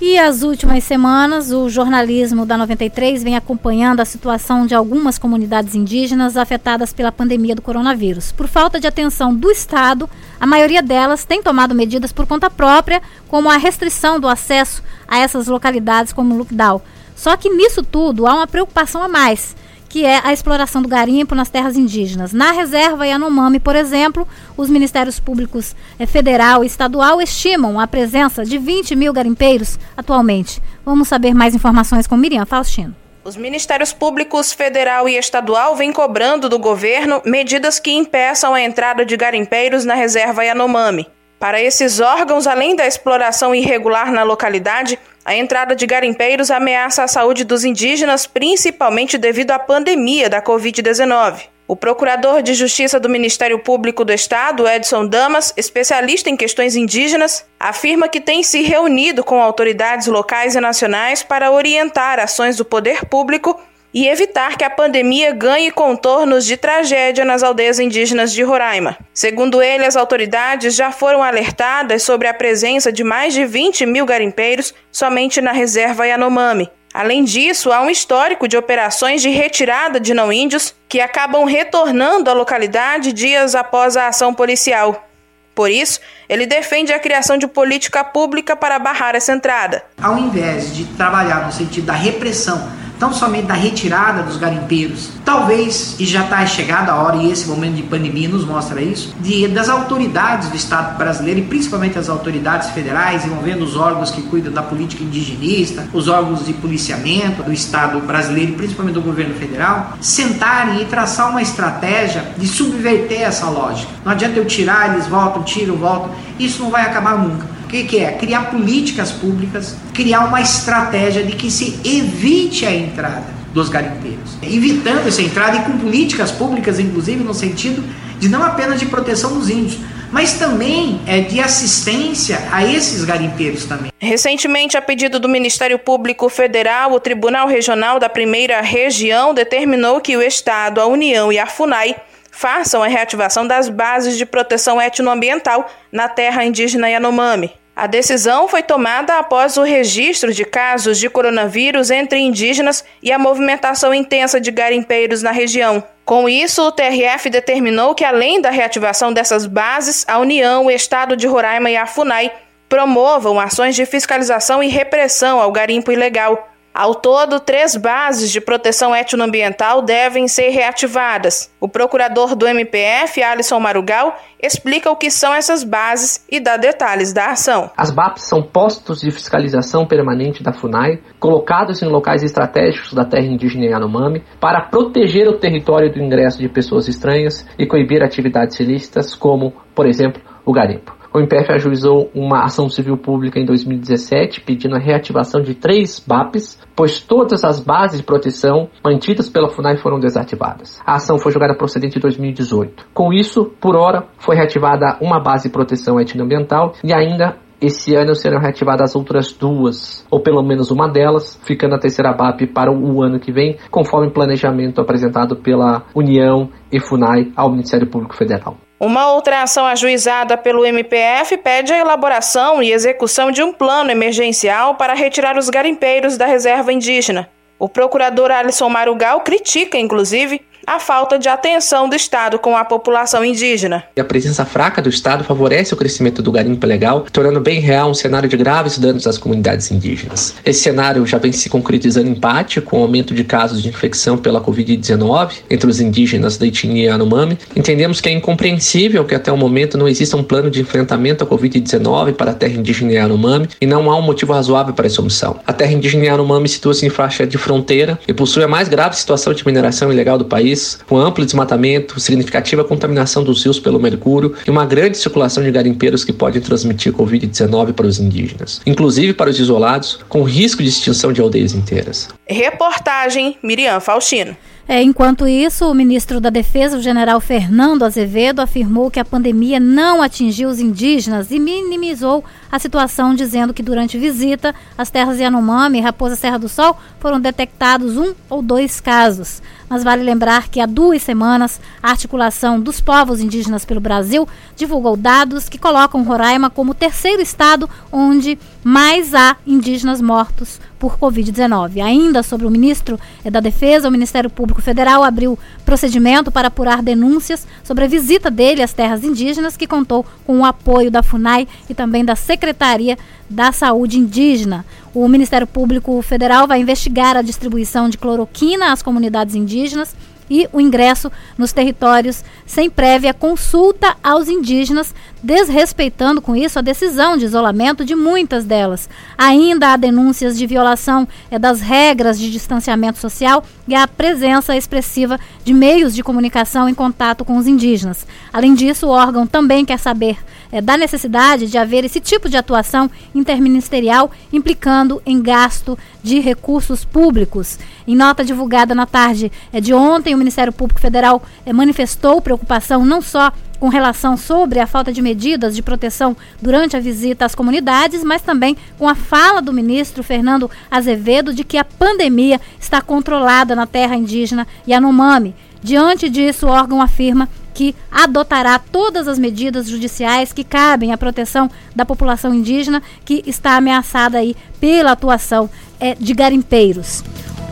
E 0.00 0.18
as 0.18 0.42
últimas 0.42 0.84
semanas, 0.84 1.50
o 1.50 1.68
jornalismo 1.68 2.44
da 2.44 2.58
93 2.58 3.22
vem 3.22 3.36
acompanhando 3.36 4.00
a 4.00 4.04
situação 4.04 4.66
de 4.66 4.74
algumas 4.74 5.18
comunidades 5.18 5.74
indígenas 5.74 6.36
afetadas 6.36 6.92
pela 6.92 7.10
pandemia 7.10 7.54
do 7.54 7.62
coronavírus. 7.62 8.30
Por 8.30 8.46
falta 8.46 8.78
de 8.78 8.86
atenção 8.86 9.34
do 9.34 9.50
Estado, 9.50 10.10
a 10.38 10.46
maioria 10.46 10.82
delas 10.82 11.24
tem 11.24 11.42
tomado 11.42 11.74
medidas 11.74 12.12
por 12.12 12.26
conta 12.26 12.50
própria, 12.50 13.00
como 13.28 13.48
a 13.48 13.56
restrição 13.56 14.20
do 14.20 14.28
acesso 14.28 14.82
a 15.08 15.18
essas 15.20 15.46
localidades 15.46 16.12
como 16.12 16.36
Lukdal. 16.36 16.82
Só 17.16 17.36
que 17.36 17.48
nisso 17.48 17.82
tudo 17.82 18.26
há 18.26 18.34
uma 18.34 18.46
preocupação 18.46 19.02
a 19.02 19.08
mais 19.08 19.56
que 19.94 20.04
é 20.04 20.20
a 20.24 20.32
exploração 20.32 20.82
do 20.82 20.88
garimpo 20.88 21.36
nas 21.36 21.48
terras 21.48 21.76
indígenas. 21.76 22.32
Na 22.32 22.50
reserva 22.50 23.06
Yanomami, 23.06 23.60
por 23.60 23.76
exemplo, 23.76 24.26
os 24.56 24.68
ministérios 24.68 25.20
públicos 25.20 25.76
eh, 26.00 26.04
federal 26.04 26.64
e 26.64 26.66
estadual 26.66 27.22
estimam 27.22 27.78
a 27.78 27.86
presença 27.86 28.44
de 28.44 28.58
20 28.58 28.96
mil 28.96 29.12
garimpeiros 29.12 29.78
atualmente. 29.96 30.60
Vamos 30.84 31.06
saber 31.06 31.32
mais 31.32 31.54
informações 31.54 32.08
com 32.08 32.16
Miriam 32.16 32.44
Faustino. 32.44 32.92
Os 33.22 33.36
ministérios 33.36 33.92
públicos 33.92 34.52
federal 34.52 35.08
e 35.08 35.16
estadual 35.16 35.76
vêm 35.76 35.92
cobrando 35.92 36.48
do 36.48 36.58
governo 36.58 37.22
medidas 37.24 37.78
que 37.78 37.92
impeçam 37.92 38.52
a 38.52 38.60
entrada 38.60 39.06
de 39.06 39.16
garimpeiros 39.16 39.84
na 39.84 39.94
reserva 39.94 40.44
Yanomami. 40.44 41.06
Para 41.38 41.62
esses 41.62 42.00
órgãos, 42.00 42.46
além 42.48 42.74
da 42.74 42.86
exploração 42.86 43.54
irregular 43.54 44.10
na 44.10 44.24
localidade, 44.24 44.98
a 45.24 45.34
entrada 45.34 45.74
de 45.74 45.86
garimpeiros 45.86 46.50
ameaça 46.50 47.02
a 47.02 47.08
saúde 47.08 47.44
dos 47.44 47.64
indígenas, 47.64 48.26
principalmente 48.26 49.16
devido 49.16 49.52
à 49.52 49.58
pandemia 49.58 50.28
da 50.28 50.42
Covid-19. 50.42 51.54
O 51.66 51.74
procurador 51.74 52.42
de 52.42 52.52
Justiça 52.52 53.00
do 53.00 53.08
Ministério 53.08 53.58
Público 53.58 54.04
do 54.04 54.12
Estado, 54.12 54.68
Edson 54.68 55.06
Damas, 55.06 55.54
especialista 55.56 56.28
em 56.28 56.36
questões 56.36 56.76
indígenas, 56.76 57.46
afirma 57.58 58.06
que 58.06 58.20
tem 58.20 58.42
se 58.42 58.60
reunido 58.60 59.24
com 59.24 59.40
autoridades 59.40 60.06
locais 60.06 60.54
e 60.54 60.60
nacionais 60.60 61.22
para 61.22 61.50
orientar 61.50 62.20
ações 62.20 62.58
do 62.58 62.66
poder 62.66 63.06
público 63.06 63.58
e 63.94 64.08
evitar 64.08 64.58
que 64.58 64.64
a 64.64 64.70
pandemia 64.70 65.32
ganhe 65.32 65.70
contornos 65.70 66.44
de 66.44 66.56
tragédia 66.56 67.24
nas 67.24 67.44
aldeias 67.44 67.78
indígenas 67.78 68.32
de 68.32 68.42
Roraima. 68.42 68.98
Segundo 69.14 69.62
ele, 69.62 69.86
as 69.86 69.94
autoridades 69.94 70.74
já 70.74 70.90
foram 70.90 71.22
alertadas 71.22 72.02
sobre 72.02 72.26
a 72.26 72.34
presença 72.34 72.90
de 72.90 73.04
mais 73.04 73.32
de 73.32 73.46
20 73.46 73.86
mil 73.86 74.04
garimpeiros 74.04 74.74
somente 74.90 75.40
na 75.40 75.52
reserva 75.52 76.08
Yanomami. 76.08 76.68
Além 76.92 77.22
disso, 77.22 77.72
há 77.72 77.80
um 77.80 77.90
histórico 77.90 78.48
de 78.48 78.56
operações 78.56 79.22
de 79.22 79.28
retirada 79.30 80.00
de 80.00 80.12
não-índios 80.12 80.74
que 80.88 81.00
acabam 81.00 81.44
retornando 81.44 82.30
à 82.30 82.32
localidade 82.32 83.12
dias 83.12 83.54
após 83.54 83.96
a 83.96 84.08
ação 84.08 84.34
policial. 84.34 85.08
Por 85.54 85.70
isso, 85.70 86.00
ele 86.28 86.46
defende 86.46 86.92
a 86.92 86.98
criação 86.98 87.38
de 87.38 87.46
política 87.46 88.02
pública 88.02 88.56
para 88.56 88.78
barrar 88.78 89.14
essa 89.14 89.32
entrada. 89.32 89.84
Ao 90.00 90.18
invés 90.18 90.74
de 90.74 90.84
trabalhar 90.96 91.46
no 91.46 91.52
sentido 91.52 91.86
da 91.86 91.92
repressão 91.92 92.68
tão 93.04 93.12
somente 93.12 93.44
da 93.44 93.54
retirada 93.54 94.22
dos 94.22 94.38
garimpeiros. 94.38 95.10
Talvez, 95.26 95.96
e 95.98 96.06
já 96.06 96.22
está 96.24 96.46
chegada 96.46 96.92
a 96.92 97.02
hora, 97.02 97.16
e 97.16 97.30
esse 97.30 97.46
momento 97.46 97.74
de 97.74 97.82
pandemia 97.82 98.30
nos 98.30 98.46
mostra 98.46 98.80
isso, 98.80 99.14
de, 99.20 99.46
das 99.48 99.68
autoridades 99.68 100.48
do 100.48 100.56
Estado 100.56 100.96
brasileiro, 100.96 101.40
e 101.40 101.42
principalmente 101.42 101.98
as 101.98 102.08
autoridades 102.08 102.70
federais, 102.70 103.26
envolvendo 103.26 103.62
os 103.62 103.76
órgãos 103.76 104.10
que 104.10 104.22
cuidam 104.22 104.50
da 104.50 104.62
política 104.62 105.04
indigenista, 105.04 105.86
os 105.92 106.08
órgãos 106.08 106.46
de 106.46 106.54
policiamento 106.54 107.42
do 107.42 107.52
Estado 107.52 108.00
brasileiro 108.00 108.52
e 108.52 108.54
principalmente 108.54 108.94
do 108.94 109.02
governo 109.02 109.34
federal, 109.34 109.98
sentarem 110.00 110.80
e 110.80 110.86
traçar 110.86 111.28
uma 111.28 111.42
estratégia 111.42 112.32
de 112.38 112.48
subverter 112.48 113.20
essa 113.20 113.50
lógica. 113.50 113.92
Não 114.02 114.12
adianta 114.12 114.38
eu 114.38 114.46
tirar, 114.46 114.94
eles 114.94 115.06
voltam, 115.06 115.42
tiram, 115.42 115.76
voltam. 115.76 116.10
Isso 116.38 116.62
não 116.62 116.70
vai 116.70 116.82
acabar 116.82 117.18
nunca 117.18 117.53
que, 117.74 117.84
que 117.84 117.98
é? 117.98 118.12
Criar 118.12 118.50
políticas 118.50 119.10
públicas, 119.10 119.74
criar 119.92 120.26
uma 120.26 120.40
estratégia 120.40 121.24
de 121.24 121.34
que 121.34 121.50
se 121.50 121.80
evite 121.84 122.64
a 122.64 122.72
entrada 122.72 123.24
dos 123.52 123.68
garimpeiros, 123.68 124.36
evitando 124.42 125.08
essa 125.08 125.22
entrada 125.22 125.56
e 125.56 125.62
com 125.62 125.78
políticas 125.78 126.30
públicas, 126.30 126.78
inclusive 126.78 127.24
no 127.24 127.34
sentido 127.34 127.82
de 128.20 128.28
não 128.28 128.42
apenas 128.44 128.78
de 128.78 128.86
proteção 128.86 129.34
dos 129.34 129.50
índios, 129.50 129.78
mas 130.12 130.34
também 130.34 131.00
é 131.06 131.20
de 131.20 131.40
assistência 131.40 132.38
a 132.52 132.64
esses 132.64 133.04
garimpeiros 133.04 133.64
também. 133.64 133.90
Recentemente, 133.98 134.76
a 134.76 134.82
pedido 134.82 135.18
do 135.18 135.28
Ministério 135.28 135.78
Público 135.78 136.28
Federal, 136.28 136.92
o 136.92 137.00
Tribunal 137.00 137.48
Regional 137.48 137.98
da 137.98 138.08
Primeira 138.08 138.60
Região 138.60 139.34
determinou 139.34 140.00
que 140.00 140.16
o 140.16 140.22
Estado, 140.22 140.80
a 140.80 140.86
União 140.86 141.32
e 141.32 141.38
a 141.38 141.46
FUNAI 141.46 141.96
façam 142.30 142.82
a 142.82 142.86
reativação 142.86 143.46
das 143.46 143.68
bases 143.68 144.16
de 144.16 144.26
proteção 144.26 144.80
etnoambiental 144.80 145.68
na 145.90 146.08
terra 146.08 146.44
indígena 146.44 146.88
Yanomami. 146.88 147.52
A 147.76 147.88
decisão 147.88 148.46
foi 148.46 148.62
tomada 148.62 149.18
após 149.18 149.56
o 149.56 149.62
registro 149.62 150.32
de 150.32 150.44
casos 150.44 150.96
de 150.96 151.10
coronavírus 151.10 151.90
entre 151.90 152.20
indígenas 152.20 152.84
e 153.02 153.10
a 153.10 153.18
movimentação 153.18 153.92
intensa 153.92 154.40
de 154.40 154.52
garimpeiros 154.52 155.22
na 155.22 155.32
região. 155.32 155.82
Com 156.04 156.28
isso, 156.28 156.62
o 156.62 156.70
TRF 156.70 157.28
determinou 157.30 157.94
que, 157.94 158.04
além 158.04 158.40
da 158.40 158.50
reativação 158.50 159.12
dessas 159.12 159.44
bases, 159.44 160.04
a 160.06 160.18
União, 160.18 160.66
o 160.66 160.70
Estado 160.70 161.16
de 161.16 161.26
Roraima 161.26 161.68
e 161.68 161.76
a 161.76 161.86
FUNAI 161.86 162.30
promovam 162.68 163.40
ações 163.40 163.74
de 163.74 163.84
fiscalização 163.84 164.62
e 164.62 164.68
repressão 164.68 165.40
ao 165.40 165.50
garimpo 165.50 165.90
ilegal. 165.90 166.53
Ao 166.74 166.92
todo, 166.92 167.38
três 167.38 167.76
bases 167.76 168.32
de 168.32 168.40
proteção 168.40 168.96
etnoambiental 168.96 169.80
devem 169.80 170.26
ser 170.26 170.48
reativadas. 170.48 171.48
O 171.60 171.68
procurador 171.68 172.34
do 172.34 172.48
MPF, 172.48 173.22
Alisson 173.22 173.60
Marugal, 173.60 174.16
explica 174.42 174.90
o 174.90 174.96
que 174.96 175.08
são 175.08 175.32
essas 175.32 175.62
bases 175.62 176.26
e 176.28 176.40
dá 176.40 176.56
detalhes 176.56 177.12
da 177.12 177.26
ação. 177.26 177.70
As 177.76 177.92
BAPs 177.92 178.24
são 178.24 178.42
postos 178.42 179.02
de 179.02 179.12
fiscalização 179.12 179.86
permanente 179.86 180.42
da 180.42 180.52
FUNAI, 180.52 180.98
colocados 181.20 181.80
em 181.80 181.86
locais 181.86 182.24
estratégicos 182.24 182.92
da 182.92 183.04
terra 183.04 183.26
indígena 183.26 183.66
Yanomami, 183.66 184.24
para 184.40 184.62
proteger 184.62 185.28
o 185.28 185.38
território 185.38 185.92
do 185.92 186.00
ingresso 186.00 186.38
de 186.40 186.48
pessoas 186.48 186.88
estranhas 186.88 187.46
e 187.56 187.66
coibir 187.66 188.02
atividades 188.02 188.58
ilícitas, 188.58 189.14
como, 189.14 189.52
por 189.76 189.86
exemplo, 189.86 190.20
o 190.44 190.52
garimpo. 190.52 191.03
O 191.14 191.20
MPF 191.20 191.52
ajuizou 191.52 192.10
uma 192.12 192.42
ação 192.42 192.68
civil 192.68 192.96
pública 192.96 193.38
em 193.38 193.44
2017 193.44 194.40
pedindo 194.40 194.74
a 194.74 194.80
reativação 194.80 195.40
de 195.40 195.54
três 195.54 196.04
BAPs, 196.04 196.58
pois 196.74 197.00
todas 197.00 197.44
as 197.44 197.60
bases 197.60 198.00
de 198.00 198.04
proteção 198.04 198.68
mantidas 198.84 199.28
pela 199.28 199.48
FUNAI 199.48 199.76
foram 199.76 200.00
desativadas. 200.00 200.80
A 200.84 200.96
ação 200.96 201.16
foi 201.16 201.30
julgada 201.30 201.54
procedente 201.54 201.98
em 201.98 202.00
2018. 202.00 202.86
Com 202.92 203.12
isso, 203.12 203.44
por 203.60 203.76
hora, 203.76 204.08
foi 204.18 204.34
reativada 204.34 204.98
uma 205.00 205.20
base 205.20 205.44
de 205.44 205.52
proteção 205.52 206.00
etnoambiental 206.00 206.72
e 206.82 206.92
ainda 206.92 207.36
esse 207.60 207.94
ano 207.94 208.16
serão 208.16 208.40
reativadas 208.40 208.90
as 208.90 208.96
outras 208.96 209.32
duas, 209.32 210.04
ou 210.10 210.20
pelo 210.20 210.42
menos 210.42 210.72
uma 210.72 210.88
delas, 210.88 211.40
ficando 211.44 211.76
a 211.76 211.78
terceira 211.78 212.12
BAP 212.12 212.48
para 212.52 212.72
o 212.72 213.04
ano 213.04 213.20
que 213.20 213.30
vem, 213.30 213.56
conforme 213.70 214.10
planejamento 214.10 214.80
apresentado 214.80 215.36
pela 215.36 215.84
União 215.94 216.50
e 216.72 216.80
FUNAI 216.80 217.30
ao 217.36 217.52
Ministério 217.52 217.86
Público 217.88 218.16
Federal. 218.16 218.56
Uma 218.78 219.12
outra 219.12 219.42
ação 219.42 219.66
ajuizada 219.66 220.36
pelo 220.36 220.66
MPF 220.66 221.36
pede 221.38 221.72
a 221.72 221.78
elaboração 221.78 222.62
e 222.62 222.72
execução 222.72 223.30
de 223.30 223.42
um 223.42 223.52
plano 223.52 223.90
emergencial 223.90 224.74
para 224.74 224.94
retirar 224.94 225.38
os 225.38 225.48
garimpeiros 225.48 226.16
da 226.16 226.26
reserva 226.26 226.72
indígena. 226.72 227.30
O 227.58 227.68
procurador 227.68 228.32
Alisson 228.32 228.68
Marugal 228.68 229.20
critica, 229.20 229.78
inclusive, 229.78 230.44
a 230.66 230.78
falta 230.78 231.18
de 231.18 231.28
atenção 231.28 231.88
do 231.88 231.94
Estado 231.94 232.38
com 232.38 232.56
a 232.56 232.64
população 232.64 233.24
indígena. 233.24 233.84
A 233.98 234.04
presença 234.04 234.44
fraca 234.44 234.80
do 234.80 234.88
Estado 234.88 235.24
favorece 235.24 235.74
o 235.74 235.76
crescimento 235.76 236.22
do 236.22 236.32
garimpo 236.32 236.66
legal, 236.66 237.06
tornando 237.12 237.40
bem 237.40 237.60
real 237.60 237.90
um 237.90 237.94
cenário 237.94 238.28
de 238.28 238.36
graves 238.36 238.78
danos 238.78 239.06
às 239.06 239.18
comunidades 239.18 239.70
indígenas. 239.70 240.34
Esse 240.44 240.60
cenário 240.60 241.06
já 241.06 241.18
vem 241.18 241.32
se 241.32 241.48
concretizando 241.48 242.08
em 242.08 242.14
parte 242.14 242.60
com 242.60 242.78
o 242.78 242.82
aumento 242.82 243.14
de 243.14 243.24
casos 243.24 243.62
de 243.62 243.68
infecção 243.68 244.16
pela 244.16 244.40
Covid-19 244.40 245.42
entre 245.50 245.68
os 245.68 245.80
indígenas 245.80 246.36
da 246.36 246.46
etnia 246.46 246.90
Yanomami. 246.90 247.38
Entendemos 247.54 248.00
que 248.00 248.08
é 248.08 248.12
incompreensível 248.12 249.04
que 249.04 249.14
até 249.14 249.30
o 249.30 249.36
momento 249.36 249.76
não 249.76 249.88
exista 249.88 250.16
um 250.16 250.22
plano 250.22 250.50
de 250.50 250.60
enfrentamento 250.60 251.24
à 251.24 251.26
Covid-19 251.26 252.14
para 252.14 252.30
a 252.30 252.34
terra 252.34 252.54
indígena 252.54 252.92
Yanomami 252.92 253.48
e 253.60 253.66
não 253.66 253.90
há 253.90 253.96
um 253.96 254.02
motivo 254.02 254.32
razoável 254.32 254.74
para 254.74 254.86
essa 254.86 255.00
omissão. 255.00 255.40
A 255.46 255.52
terra 255.52 255.72
indígena 255.72 256.04
Yanomami 256.04 256.48
situa-se 256.48 256.86
em 256.86 256.90
faixa 256.90 257.26
de 257.26 257.38
fronteira 257.38 257.98
e 258.06 258.12
possui 258.12 258.42
a 258.42 258.48
mais 258.48 258.68
grave 258.68 258.96
situação 258.96 259.32
de 259.32 259.44
mineração 259.46 259.92
ilegal 259.92 260.18
do 260.18 260.24
país 260.24 260.53
país, 260.54 260.78
com 260.86 260.96
amplo 260.96 261.24
desmatamento, 261.24 261.98
significativa 261.98 262.64
contaminação 262.64 263.22
dos 263.24 263.42
rios 263.42 263.58
pelo 263.58 263.80
mercúrio 263.80 264.34
e 264.46 264.50
uma 264.50 264.64
grande 264.64 264.96
circulação 264.96 265.42
de 265.42 265.50
garimpeiros 265.50 266.04
que 266.04 266.12
podem 266.12 266.40
transmitir 266.40 266.92
Covid-19 266.92 267.72
para 267.72 267.86
os 267.86 267.98
indígenas, 267.98 268.60
inclusive 268.64 269.12
para 269.12 269.30
os 269.30 269.38
isolados, 269.38 269.98
com 270.08 270.22
risco 270.22 270.62
de 270.62 270.68
extinção 270.68 271.12
de 271.12 271.20
aldeias 271.20 271.52
inteiras. 271.52 272.08
Reportagem 272.26 273.36
Miriam 273.42 273.80
Faustino. 273.80 274.36
É, 274.66 274.82
enquanto 274.82 275.28
isso, 275.28 275.70
o 275.70 275.74
ministro 275.74 276.18
da 276.18 276.30
Defesa, 276.30 276.78
o 276.78 276.82
general 276.82 277.20
Fernando 277.20 277.84
Azevedo, 277.84 278.40
afirmou 278.40 278.90
que 278.90 278.98
a 278.98 279.04
pandemia 279.04 279.60
não 279.60 280.00
atingiu 280.00 280.48
os 280.48 280.58
indígenas 280.58 281.30
e 281.30 281.38
minimizou 281.38 282.24
a 282.50 282.58
situação, 282.58 283.14
dizendo 283.14 283.52
que 283.52 283.62
durante 283.62 283.98
visita 283.98 284.54
às 284.76 284.88
terras 284.88 285.20
Yanomami 285.20 285.78
e 285.78 285.80
Raposa 285.82 286.16
Serra 286.16 286.38
do 286.38 286.48
Sol 286.48 286.78
foram 286.98 287.20
detectados 287.20 287.98
um 287.98 288.14
ou 288.30 288.40
dois 288.40 288.80
casos. 288.80 289.42
Mas 289.68 289.84
vale 289.84 290.02
lembrar 290.02 290.48
que 290.48 290.60
há 290.60 290.66
duas 290.66 291.02
semanas 291.02 291.60
a 291.82 291.90
articulação 291.90 292.58
dos 292.58 292.80
povos 292.80 293.20
indígenas 293.20 293.66
pelo 293.66 293.80
Brasil 293.80 294.26
divulgou 294.56 294.96
dados 294.96 295.46
que 295.48 295.58
colocam 295.58 296.04
Roraima 296.04 296.48
como 296.48 296.72
o 296.72 296.74
terceiro 296.74 297.20
estado 297.20 297.68
onde 297.92 298.38
mais 298.62 299.14
há 299.14 299.36
indígenas 299.46 300.00
mortos 300.00 300.58
por 300.84 300.98
Covid-19. 300.98 301.82
Ainda 301.82 302.22
sobre 302.22 302.46
o 302.46 302.50
ministro 302.50 303.00
da 303.24 303.40
Defesa, 303.40 303.88
o 303.88 303.90
Ministério 303.90 304.28
Público 304.28 304.60
Federal 304.60 305.02
abriu 305.02 305.38
procedimento 305.64 306.30
para 306.30 306.48
apurar 306.48 306.82
denúncias 306.82 307.46
sobre 307.62 307.84
a 307.84 307.88
visita 307.88 308.30
dele 308.30 308.62
às 308.62 308.74
terras 308.74 309.02
indígenas, 309.02 309.56
que 309.56 309.66
contou 309.66 310.04
com 310.26 310.40
o 310.40 310.44
apoio 310.44 310.90
da 310.90 311.02
FUNAI 311.02 311.48
e 311.70 311.74
também 311.74 312.04
da 312.04 312.14
Secretaria 312.14 312.98
da 313.30 313.50
Saúde 313.50 313.98
Indígena. 313.98 314.62
O 314.92 315.08
Ministério 315.08 315.46
Público 315.46 316.02
Federal 316.02 316.46
vai 316.46 316.60
investigar 316.60 317.16
a 317.16 317.22
distribuição 317.22 317.88
de 317.88 317.96
cloroquina 317.96 318.70
às 318.70 318.82
comunidades 318.82 319.34
indígenas 319.34 319.96
e 320.28 320.48
o 320.52 320.60
ingresso 320.60 321.10
nos 321.36 321.52
territórios 321.52 322.24
sem 322.46 322.70
prévia 322.70 323.12
consulta 323.12 323.96
aos 324.02 324.28
indígenas, 324.28 324.94
desrespeitando 325.22 326.20
com 326.20 326.36
isso 326.36 326.58
a 326.58 326.62
decisão 326.62 327.16
de 327.16 327.24
isolamento 327.24 327.84
de 327.84 327.94
muitas 327.94 328.44
delas. 328.44 328.88
Ainda 329.16 329.72
há 329.72 329.76
denúncias 329.76 330.36
de 330.36 330.46
violação 330.46 331.08
é, 331.30 331.38
das 331.38 331.60
regras 331.60 332.18
de 332.18 332.30
distanciamento 332.30 332.98
social 332.98 333.44
e 333.66 333.74
a 333.74 333.88
presença 333.88 334.56
expressiva 334.56 335.18
de 335.44 335.54
meios 335.54 335.94
de 335.94 336.02
comunicação 336.02 336.68
em 336.68 336.74
contato 336.74 337.24
com 337.24 337.36
os 337.36 337.46
indígenas. 337.46 338.06
Além 338.32 338.54
disso, 338.54 338.86
o 338.86 338.90
órgão 338.90 339.26
também 339.26 339.64
quer 339.64 339.78
saber 339.78 340.18
é, 340.54 340.60
da 340.60 340.76
necessidade 340.76 341.48
de 341.48 341.58
haver 341.58 341.84
esse 341.84 341.98
tipo 341.98 342.28
de 342.28 342.36
atuação 342.36 342.88
interministerial 343.12 344.12
implicando 344.32 345.02
em 345.04 345.20
gasto 345.20 345.76
de 346.00 346.20
recursos 346.20 346.84
públicos. 346.84 347.58
Em 347.88 347.96
nota 347.96 348.24
divulgada 348.24 348.72
na 348.72 348.86
tarde 348.86 349.32
é, 349.52 349.60
de 349.60 349.74
ontem, 349.74 350.14
o 350.14 350.18
Ministério 350.18 350.52
Público 350.52 350.80
Federal 350.80 351.20
é, 351.44 351.52
manifestou 351.52 352.22
preocupação 352.22 352.86
não 352.86 353.02
só 353.02 353.32
com 353.58 353.68
relação 353.68 354.16
sobre 354.16 354.60
a 354.60 354.66
falta 354.66 354.92
de 354.92 355.02
medidas 355.02 355.56
de 355.56 355.62
proteção 355.62 356.16
durante 356.40 356.76
a 356.76 356.80
visita 356.80 357.24
às 357.24 357.34
comunidades, 357.34 358.04
mas 358.04 358.22
também 358.22 358.56
com 358.78 358.88
a 358.88 358.94
fala 358.94 359.42
do 359.42 359.52
ministro 359.52 360.04
Fernando 360.04 360.48
Azevedo 360.70 361.34
de 361.34 361.42
que 361.42 361.58
a 361.58 361.64
pandemia 361.64 362.40
está 362.60 362.80
controlada 362.80 363.56
na 363.56 363.66
terra 363.66 363.96
indígena 363.96 364.46
Yanomami. 364.68 365.34
Diante 365.62 366.10
disso, 366.10 366.46
o 366.46 366.50
órgão 366.50 366.80
afirma 366.80 367.28
que 367.54 367.74
adotará 367.90 368.58
todas 368.58 369.08
as 369.08 369.18
medidas 369.18 369.68
judiciais 369.68 370.32
que 370.32 370.44
cabem 370.44 370.92
à 370.92 370.98
proteção 370.98 371.48
da 371.74 371.86
população 371.86 372.34
indígena 372.34 372.82
que 373.04 373.22
está 373.24 373.56
ameaçada 373.56 374.18
aí 374.18 374.36
pela 374.60 374.92
atuação 374.92 375.48
é, 375.80 375.94
de 375.94 376.12
garimpeiros. 376.12 377.02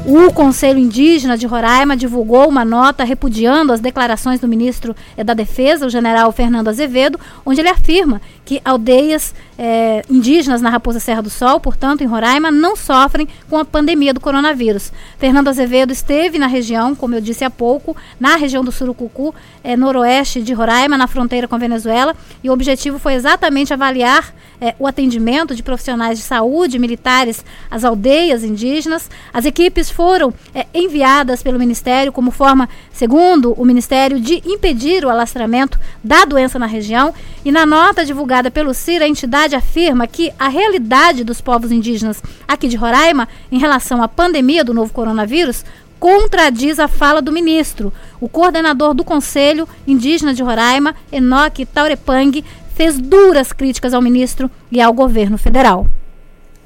O 0.05 0.33
Conselho 0.33 0.81
Indígena 0.81 1.39
de 1.39 1.47
Roraima 1.47 1.97
divulgou 1.97 2.49
uma 2.49 2.65
nota 2.65 3.05
repudiando 3.05 3.73
as 3.73 3.79
declarações 3.79 4.41
do 4.41 4.49
ministro 4.49 4.97
eh, 5.17 5.23
da 5.23 5.33
Defesa, 5.33 5.87
o 5.87 5.91
general 5.91 6.33
Fernando 6.33 6.67
Azevedo, 6.67 7.21
onde 7.47 7.61
ele 7.61 7.69
afirma 7.69 8.21
que 8.45 8.61
aldeias 8.65 9.35
eh, 9.57 10.03
indígenas 10.11 10.61
na 10.61 10.69
Raposa 10.69 10.99
Serra 10.99 11.23
do 11.23 11.31
Sol, 11.31 11.61
portanto, 11.61 12.03
em 12.03 12.07
Roraima, 12.07 12.51
não 12.51 12.75
sofrem 12.75 13.29
com 13.49 13.57
a 13.57 13.65
pandemia 13.65 14.13
do 14.13 14.21
coronavírus. 14.21 14.93
Fernando 15.19 15.49
Azevedo 15.49 15.93
esteve 15.93 16.39
na 16.39 16.49
região, 16.49 16.95
como 16.95 17.15
eu 17.15 17.21
disse 17.21 17.45
há 17.45 17.51
pouco, 17.51 17.97
na 18.19 18.37
região 18.37 18.65
do 18.65 18.73
Surucucu, 18.73 19.35
eh, 19.63 19.77
noroeste 19.77 20.43
de 20.43 20.53
Roraima, 20.53 20.99
na 20.99 21.07
fronteira 21.07 21.47
com 21.47 21.55
a 21.55 21.59
Venezuela, 21.59 22.17
e 22.43 22.51
o 22.51 22.53
objetivo 22.53 22.99
foi 22.99 23.15
exatamente 23.15 23.73
avaliar 23.73 24.35
o 24.79 24.87
atendimento 24.87 25.57
de 25.57 25.63
profissionais 25.63 26.19
de 26.19 26.25
saúde 26.25 26.79
militares 26.79 27.45
às 27.69 27.83
aldeias 27.83 28.45
indígenas. 28.45 29.11
As 29.35 29.45
equipes 29.45 29.91
foram 29.91 30.33
é, 30.55 30.67
enviadas 30.73 31.43
pelo 31.43 31.59
Ministério 31.59 32.13
como 32.13 32.31
forma, 32.31 32.69
segundo 32.93 33.55
o 33.55 33.65
Ministério, 33.65 34.21
de 34.21 34.41
impedir 34.47 35.05
o 35.05 35.11
alastramento 35.11 35.81
da 36.05 36.25
doença 36.25 36.61
na 36.61 36.67
região. 36.67 37.13
E 37.45 37.51
na 37.51 37.67
nota 37.67 38.05
divulgada 38.05 38.32
pelo 38.51 38.73
CIR, 38.73 39.03
a 39.03 39.09
entidade 39.09 39.55
afirma 39.55 40.07
que 40.07 40.33
a 40.39 40.49
realidade 40.49 41.25
dos 41.25 41.41
povos 41.41 41.71
indígenas 41.71 42.23
aqui 42.49 42.69
de 42.69 42.77
Roraima 42.77 43.29
em 43.51 43.59
relação 43.59 44.03
à 44.03 44.09
pandemia 44.09 44.65
do 44.65 44.73
novo 44.73 44.93
coronavírus 44.93 45.65
contradiz 46.01 46.81
a 46.81 46.89
fala 46.89 47.23
do 47.23 47.31
ministro. 47.31 47.93
O 48.21 48.29
coordenador 48.29 48.95
do 48.95 49.05
Conselho 49.05 49.69
Indígena 49.87 50.35
de 50.35 50.43
Roraima, 50.43 50.97
Enoque 51.13 51.65
Taurepang, 51.65 52.45
fez 52.75 52.99
duras 52.99 53.53
críticas 53.53 53.95
ao 53.95 54.03
ministro 54.03 54.51
e 54.71 54.81
ao 54.81 54.93
governo 54.93 55.39
federal. 55.39 55.87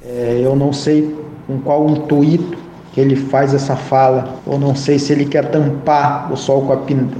É, 0.02 0.40
eu 0.42 0.54
não 0.56 0.72
sei 0.72 1.14
com 1.46 1.60
qual 1.60 1.88
intuito 1.90 2.65
que 2.96 3.00
ele 3.02 3.14
faz 3.14 3.52
essa 3.52 3.76
fala. 3.76 4.36
Eu 4.46 4.58
não 4.58 4.74
sei 4.74 4.98
se 4.98 5.12
ele 5.12 5.26
quer 5.26 5.50
tampar 5.50 6.32
o 6.32 6.36
sol 6.36 6.62
com 6.62 6.72
a, 6.72 6.78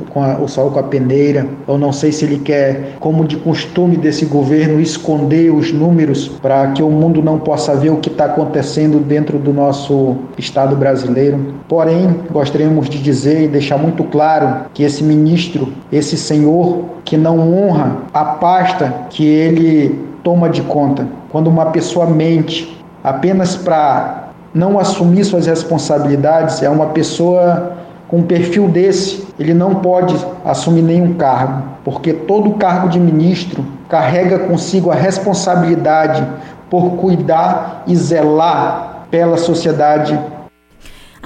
com 0.09 0.23
a, 0.23 0.39
o 0.39 0.49
sol 0.49 0.71
com 0.71 0.79
a 0.79 0.83
peneira. 0.83 1.47
Eu 1.69 1.77
não 1.77 1.93
sei 1.93 2.11
se 2.13 2.25
ele 2.25 2.39
quer, 2.39 2.97
como 2.99 3.27
de 3.27 3.37
costume 3.37 3.99
desse 3.99 4.25
governo, 4.25 4.81
esconder 4.81 5.53
os 5.53 5.75
números 5.75 6.29
para 6.41 6.69
que 6.69 6.83
o 6.83 6.89
mundo 6.91 7.23
não 7.23 7.39
possa 7.39 7.77
ver 7.77 7.91
o 7.91 7.99
que 7.99 8.09
está 8.09 8.25
acontecendo 8.25 8.99
dentro 9.01 9.39
do 9.39 9.53
nosso 9.53 10.17
Estado 10.39 10.75
brasileiro. 10.75 11.55
Porém, 11.69 12.23
gostaríamos 12.31 12.89
de 12.89 12.99
dizer 12.99 13.43
e 13.43 13.49
deixar 13.49 13.77
muito 13.77 14.03
claro 14.05 14.71
que 14.73 14.83
esse 14.83 15.05
ministro, 15.05 15.75
esse 15.93 16.17
senhor 16.17 16.87
que 17.05 17.19
não 17.19 17.53
honra 17.53 17.99
a 18.15 18.25
pasta 18.25 18.95
que 19.11 19.27
ele 19.27 20.07
toma 20.25 20.49
de 20.49 20.63
conta, 20.63 21.07
quando 21.29 21.49
uma 21.49 21.67
pessoa 21.67 22.07
mente 22.07 22.83
apenas 23.05 23.55
para 23.55 24.26
não 24.57 24.79
assumir 24.79 25.23
suas 25.23 25.47
responsabilidades 25.47 26.63
é 26.63 26.71
uma 26.71 26.87
pessoa 26.87 27.73
com 28.09 28.19
um 28.19 28.23
perfil 28.23 28.69
desse, 28.69 29.27
ele 29.39 29.53
não 29.53 29.75
pode 29.77 30.17
assumir 30.45 30.81
nenhum 30.81 31.13
cargo, 31.15 31.63
porque 31.85 32.15
todo 32.15 32.55
cargo 32.55 32.89
de 32.89 32.99
ministro 32.99 33.63
carrega 33.87 34.39
consigo 34.39 34.91
a 34.91 34.95
responsabilidade 34.95 36.27
por 36.71 36.93
cuidar 36.93 37.83
e 37.87 37.95
zelar 37.95 39.07
pela 39.11 39.37
sociedade 39.37 40.19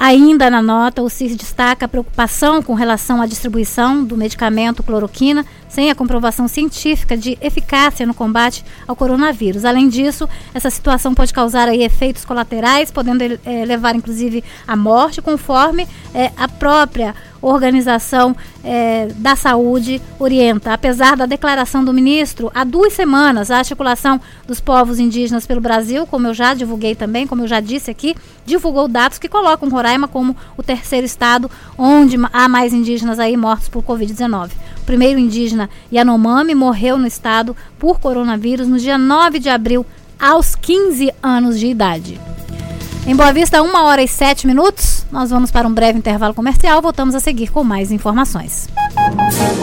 Ainda 0.03 0.49
na 0.49 0.63
nota, 0.63 1.03
o 1.03 1.11
CIS 1.11 1.37
destaca 1.37 1.85
a 1.85 1.89
preocupação 1.89 2.63
com 2.63 2.73
relação 2.73 3.21
à 3.21 3.27
distribuição 3.27 4.03
do 4.03 4.17
medicamento 4.17 4.83
cloroquina 4.83 5.45
sem 5.69 5.91
a 5.91 5.95
comprovação 5.95 6.49
científica 6.49 7.15
de 7.19 7.37
eficácia 7.39 8.07
no 8.07 8.15
combate 8.15 8.65
ao 8.89 8.97
coronavírus. 8.97 9.63
Além 9.63 9.91
disso, 9.91 10.27
essa 10.55 10.71
situação 10.71 11.15
pode 11.15 11.35
causar 11.35 11.69
aí 11.69 11.83
efeitos 11.83 12.25
colaterais, 12.25 12.91
podendo 12.91 13.23
é, 13.45 13.65
levar 13.67 13.95
inclusive 13.95 14.43
à 14.67 14.75
morte, 14.75 15.21
conforme 15.21 15.87
é, 16.15 16.33
a 16.35 16.49
própria 16.49 17.15
Organização 17.43 18.37
é, 18.63 19.09
da 19.17 19.35
Saúde 19.37 20.01
orienta. 20.19 20.73
Apesar 20.73 21.17
da 21.17 21.27
declaração 21.27 21.85
do 21.85 21.93
ministro, 21.93 22.51
há 22.55 22.65
duas 22.65 22.93
semanas 22.93 23.51
a 23.51 23.59
articulação 23.59 24.21
dos 24.47 24.61
povos 24.61 24.99
indígenas 24.99 25.47
pelo 25.47 25.61
Brasil, 25.61 26.07
como 26.07 26.27
eu 26.27 26.35
já 26.35 26.55
divulguei 26.55 26.95
também, 26.95 27.27
como 27.27 27.43
eu 27.43 27.49
já 27.49 27.61
disse 27.61 27.91
aqui, 27.91 28.15
divulgou 28.45 28.89
dados 28.89 29.19
que 29.19 29.29
colocam 29.29 29.69
Roraima 29.69 30.09
como 30.09 30.37
o 30.57 30.63
terceiro 30.63 31.07
estado 31.07 31.51
onde 31.79 32.17
há 32.33 32.49
mais 32.49 32.73
indígenas 32.73 33.19
aí 33.19 33.37
mortos 33.37 33.69
por 33.69 33.83
Covid-19. 33.83 34.51
O 34.83 34.85
primeiro 34.85 35.19
indígena 35.19 35.71
Yanomami 35.93 36.55
morreu 36.55 36.99
no 36.99 37.07
estado 37.07 37.57
por 37.79 38.01
coronavírus 38.01 38.69
no 38.69 38.79
dia 38.79 38.99
9 38.99 39.39
de 39.39 39.49
abril, 39.49 39.87
aos 40.19 40.55
15 40.55 41.13
anos 41.23 41.59
de 41.59 41.67
idade. 41.67 42.21
Em 43.07 43.17
Boa 43.17 43.33
Vista, 43.33 43.63
uma 43.63 43.85
hora 43.85 44.03
e 44.03 44.09
sete 44.09 44.47
minutos. 44.47 45.05
Nós 45.11 45.31
vamos 45.31 45.51
para 45.51 45.67
um 45.67 45.73
breve 45.73 45.99
intervalo 45.99 46.35
comercial. 46.35 46.81
Voltamos 46.83 47.15
a 47.15 47.21
seguir 47.21 47.51
com 47.51 47.65
mais 47.65 47.91
informações. 47.91 48.69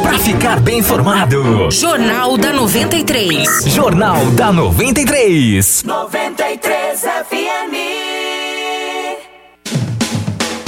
Para 0.02 0.20
ficar 0.20 0.60
bem 0.60 0.80
informado, 0.80 1.70
Jornal 1.72 2.38
da 2.38 2.52
93. 2.52 3.66
Jornal 3.68 4.26
da 4.32 4.52
93. 4.52 5.84
93 5.84 7.02
FM. 7.02 7.97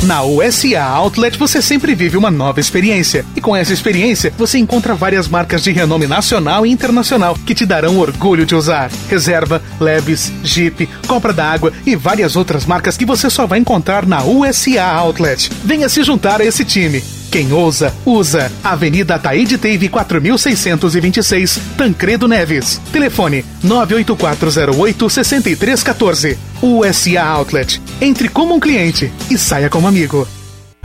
Na 0.03 0.23
USA 0.23 0.81
Outlet 0.81 1.37
você 1.37 1.61
sempre 1.61 1.93
vive 1.93 2.15
uma 2.15 2.31
nova 2.31 2.59
experiência. 2.59 3.25
E 3.35 3.41
com 3.41 3.55
essa 3.55 3.73
experiência, 3.73 4.33
você 4.37 4.57
encontra 4.57 4.95
várias 4.95 5.27
marcas 5.27 5.61
de 5.61 5.71
renome 5.71 6.07
nacional 6.07 6.65
e 6.65 6.71
internacional 6.71 7.35
que 7.45 7.53
te 7.53 7.65
darão 7.65 7.99
orgulho 7.99 8.45
de 8.45 8.55
usar. 8.55 8.89
Reserva, 9.09 9.61
Leves, 9.79 10.31
Jeep, 10.43 10.87
Compra 11.05 11.33
da 11.33 11.45
Água 11.51 11.73
e 11.85 11.95
várias 11.95 12.37
outras 12.37 12.65
marcas 12.65 12.95
que 12.95 13.05
você 13.05 13.29
só 13.29 13.45
vai 13.45 13.59
encontrar 13.59 14.05
na 14.05 14.23
USA 14.23 14.83
Outlet. 14.83 15.51
Venha 15.65 15.89
se 15.89 16.01
juntar 16.01 16.39
a 16.39 16.45
esse 16.45 16.63
time. 16.63 17.03
Quem 17.31 17.51
ousa, 17.53 17.93
usa. 18.05 18.51
Avenida 18.63 19.19
Taíde 19.19 19.57
Teve 19.57 19.89
4626, 19.89 21.59
Tancredo 21.77 22.27
Neves. 22.27 22.81
Telefone 22.91 23.45
98408 23.63 25.09
6314. 25.09 26.37
USA 26.61 27.23
Outlet. 27.23 27.81
Entre 28.01 28.27
como 28.27 28.55
um 28.55 28.59
cliente 28.59 29.11
e 29.29 29.37
saia 29.37 29.69
como 29.69 29.87
amigo. 29.87 30.27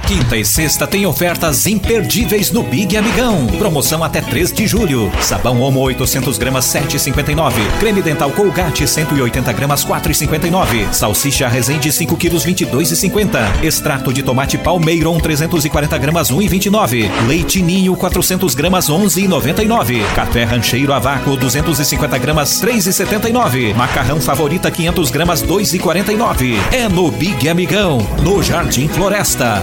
Quinta 0.06 0.36
e 0.36 0.44
sexta 0.44 0.86
tem 0.86 1.06
ofertas 1.06 1.66
imperdíveis 1.66 2.50
no 2.50 2.62
Big 2.62 2.94
Amigão. 2.94 3.46
Promoção 3.58 4.04
até 4.04 4.20
3 4.20 4.52
de 4.52 4.66
julho. 4.66 5.10
Sabão 5.22 5.62
Omo 5.62 5.80
800 5.80 6.36
gramas 6.36 6.66
7,59. 6.66 7.54
Creme 7.80 8.02
dental 8.02 8.30
Colgate 8.30 8.86
180 8.86 9.50
gramas 9.54 9.82
4,59. 9.82 10.92
Salsicha 10.92 11.48
Resende 11.48 11.90
5 11.90 12.16
quilos 12.18 12.44
22,50. 12.44 13.64
Extrato 13.64 14.12
de 14.12 14.22
tomate 14.22 14.58
Palmeiron 14.58 15.18
340 15.18 15.96
gramas 15.96 16.30
1,29. 16.30 17.10
Leite 17.26 17.62
Ninho 17.62 17.96
400 17.96 18.54
gramas 18.54 18.90
11,99. 18.90 20.04
Café 20.14 20.44
Rancheiro 20.44 20.92
a 20.92 20.98
vácuo 20.98 21.34
250 21.34 22.18
gramas 22.18 22.60
3,79. 22.62 23.74
Macarrão 23.74 24.20
Favorita 24.20 24.70
500 24.70 25.10
gramas 25.10 25.42
2,49. 25.42 26.56
É 26.72 26.90
no 26.90 27.10
Big 27.10 27.48
Amigão, 27.48 28.06
no 28.22 28.42
Jardim 28.42 28.86
Floresta. 28.86 29.62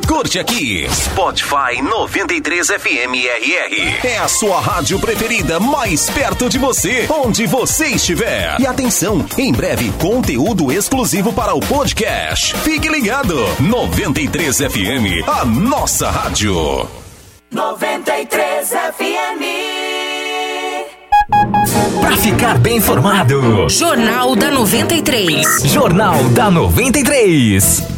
curte 0.00 0.38
aqui. 0.40 0.84
Spotify 0.90 1.80
93 1.80 2.66
FM 2.66 3.14
RR. 3.14 4.06
É 4.06 4.18
a 4.18 4.26
sua 4.26 4.60
rádio 4.60 4.98
preferida 4.98 5.60
mais 5.60 6.10
perto 6.10 6.48
de 6.48 6.58
você, 6.58 7.06
onde 7.08 7.46
você 7.46 7.86
estiver. 7.86 8.60
E 8.60 8.66
atenção, 8.66 9.24
em 9.38 9.52
breve 9.52 9.92
conteúdo 9.92 10.72
exclusivo 10.72 11.32
para 11.32 11.54
o 11.54 11.60
podcast. 11.60 12.56
Fique 12.58 12.88
ligado. 12.88 13.36
93 13.60 14.56
FM, 14.56 15.28
a 15.28 15.44
nossa 15.44 16.10
rádio. 16.10 16.88
93 17.52 18.68
FM. 18.68 19.42
Pra 22.00 22.16
ficar 22.16 22.58
bem 22.58 22.78
informado. 22.78 23.68
Jornal 23.68 24.34
da 24.34 24.50
93. 24.50 25.62
Jornal 25.64 26.24
da 26.30 26.50
93. 26.50 27.95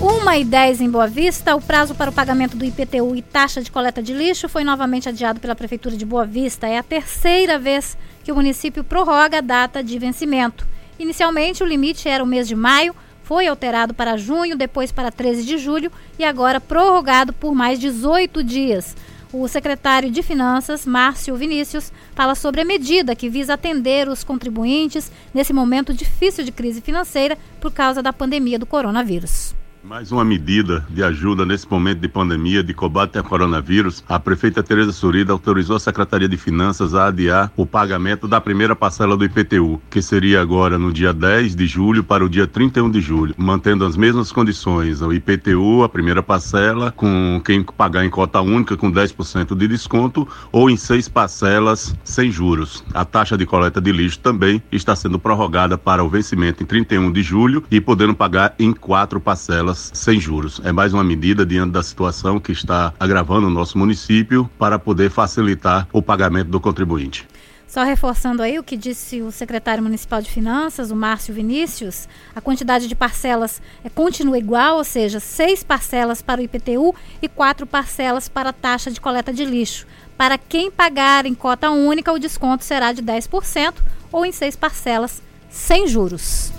1 0.00 0.32
e 0.34 0.44
10 0.44 0.80
em 0.80 0.88
Boa 0.88 1.08
Vista, 1.08 1.56
o 1.56 1.60
prazo 1.60 1.92
para 1.92 2.08
o 2.08 2.14
pagamento 2.14 2.56
do 2.56 2.64
IPTU 2.64 3.16
e 3.16 3.22
taxa 3.22 3.60
de 3.60 3.68
coleta 3.68 4.00
de 4.00 4.14
lixo 4.14 4.48
foi 4.48 4.62
novamente 4.62 5.08
adiado 5.08 5.40
pela 5.40 5.56
Prefeitura 5.56 5.96
de 5.96 6.06
Boa 6.06 6.24
Vista. 6.24 6.68
É 6.68 6.78
a 6.78 6.84
terceira 6.84 7.58
vez 7.58 7.98
que 8.22 8.30
o 8.30 8.34
município 8.36 8.84
prorroga 8.84 9.38
a 9.38 9.40
data 9.40 9.82
de 9.82 9.98
vencimento. 9.98 10.64
Inicialmente, 11.00 11.64
o 11.64 11.66
limite 11.66 12.08
era 12.08 12.22
o 12.22 12.26
mês 12.26 12.46
de 12.46 12.54
maio, 12.54 12.94
foi 13.24 13.48
alterado 13.48 13.92
para 13.92 14.16
junho, 14.16 14.56
depois 14.56 14.92
para 14.92 15.10
13 15.10 15.44
de 15.44 15.58
julho 15.58 15.90
e 16.16 16.24
agora 16.24 16.60
prorrogado 16.60 17.32
por 17.32 17.52
mais 17.52 17.80
18 17.80 18.44
dias. 18.44 18.96
O 19.32 19.48
secretário 19.48 20.12
de 20.12 20.22
Finanças, 20.22 20.86
Márcio 20.86 21.34
Vinícius, 21.34 21.92
fala 22.14 22.36
sobre 22.36 22.60
a 22.60 22.64
medida 22.64 23.16
que 23.16 23.28
visa 23.28 23.54
atender 23.54 24.08
os 24.08 24.22
contribuintes 24.22 25.10
nesse 25.34 25.52
momento 25.52 25.92
difícil 25.92 26.44
de 26.44 26.52
crise 26.52 26.80
financeira 26.80 27.36
por 27.60 27.72
causa 27.72 28.00
da 28.00 28.12
pandemia 28.12 28.60
do 28.60 28.64
coronavírus. 28.64 29.58
Mais 29.88 30.12
uma 30.12 30.22
medida 30.22 30.84
de 30.90 31.02
ajuda 31.02 31.46
nesse 31.46 31.66
momento 31.66 32.00
de 32.00 32.08
pandemia, 32.08 32.62
de 32.62 32.74
combate 32.74 33.16
ao 33.16 33.24
coronavírus. 33.24 34.04
A 34.06 34.20
prefeita 34.20 34.62
Tereza 34.62 34.92
Surida 34.92 35.32
autorizou 35.32 35.76
a 35.76 35.80
Secretaria 35.80 36.28
de 36.28 36.36
Finanças 36.36 36.94
a 36.94 37.06
adiar 37.06 37.50
o 37.56 37.64
pagamento 37.64 38.28
da 38.28 38.38
primeira 38.38 38.76
parcela 38.76 39.16
do 39.16 39.24
IPTU, 39.24 39.80
que 39.88 40.02
seria 40.02 40.42
agora 40.42 40.78
no 40.78 40.92
dia 40.92 41.14
10 41.14 41.56
de 41.56 41.66
julho 41.66 42.04
para 42.04 42.22
o 42.22 42.28
dia 42.28 42.46
31 42.46 42.90
de 42.90 43.00
julho, 43.00 43.34
mantendo 43.38 43.82
as 43.86 43.96
mesmas 43.96 44.30
condições. 44.30 45.00
O 45.00 45.10
IPTU, 45.10 45.82
a 45.82 45.88
primeira 45.88 46.22
parcela, 46.22 46.92
com 46.92 47.40
quem 47.42 47.62
pagar 47.62 48.04
em 48.04 48.10
cota 48.10 48.42
única 48.42 48.76
com 48.76 48.92
10% 48.92 49.56
de 49.56 49.66
desconto 49.66 50.28
ou 50.52 50.68
em 50.68 50.76
seis 50.76 51.08
parcelas 51.08 51.96
sem 52.04 52.30
juros. 52.30 52.84
A 52.92 53.06
taxa 53.06 53.38
de 53.38 53.46
coleta 53.46 53.80
de 53.80 53.90
lixo 53.90 54.18
também 54.18 54.62
está 54.70 54.94
sendo 54.94 55.18
prorrogada 55.18 55.78
para 55.78 56.04
o 56.04 56.10
vencimento 56.10 56.62
em 56.62 56.66
31 56.66 57.10
de 57.10 57.22
julho 57.22 57.64
e 57.70 57.80
podendo 57.80 58.14
pagar 58.14 58.54
em 58.58 58.70
quatro 58.74 59.18
sem 59.94 60.20
juros. 60.20 60.60
É 60.64 60.72
mais 60.72 60.92
uma 60.92 61.04
medida 61.04 61.44
diante 61.44 61.72
da 61.72 61.82
situação 61.82 62.38
que 62.40 62.52
está 62.52 62.92
agravando 62.98 63.46
o 63.46 63.50
nosso 63.50 63.78
município 63.78 64.48
para 64.58 64.78
poder 64.78 65.10
facilitar 65.10 65.88
o 65.92 66.02
pagamento 66.02 66.48
do 66.48 66.60
contribuinte. 66.60 67.26
Só 67.68 67.82
reforçando 67.82 68.42
aí 68.42 68.58
o 68.58 68.62
que 68.62 68.78
disse 68.78 69.20
o 69.20 69.30
secretário 69.30 69.82
municipal 69.82 70.22
de 70.22 70.30
Finanças, 70.30 70.90
o 70.90 70.96
Márcio 70.96 71.34
Vinícius, 71.34 72.08
a 72.34 72.40
quantidade 72.40 72.88
de 72.88 72.94
parcelas 72.94 73.60
é, 73.84 73.90
continua 73.90 74.38
igual, 74.38 74.78
ou 74.78 74.84
seja, 74.84 75.20
seis 75.20 75.62
parcelas 75.62 76.22
para 76.22 76.40
o 76.40 76.44
IPTU 76.44 76.94
e 77.20 77.28
quatro 77.28 77.66
parcelas 77.66 78.26
para 78.26 78.48
a 78.50 78.54
taxa 78.54 78.90
de 78.90 78.98
coleta 78.98 79.34
de 79.34 79.44
lixo. 79.44 79.86
Para 80.16 80.38
quem 80.38 80.70
pagar 80.70 81.26
em 81.26 81.34
cota 81.34 81.70
única, 81.70 82.10
o 82.10 82.18
desconto 82.18 82.64
será 82.64 82.92
de 82.92 83.02
10% 83.02 83.74
ou 84.10 84.24
em 84.24 84.32
seis 84.32 84.56
parcelas 84.56 85.22
sem 85.50 85.86
juros. 85.86 86.50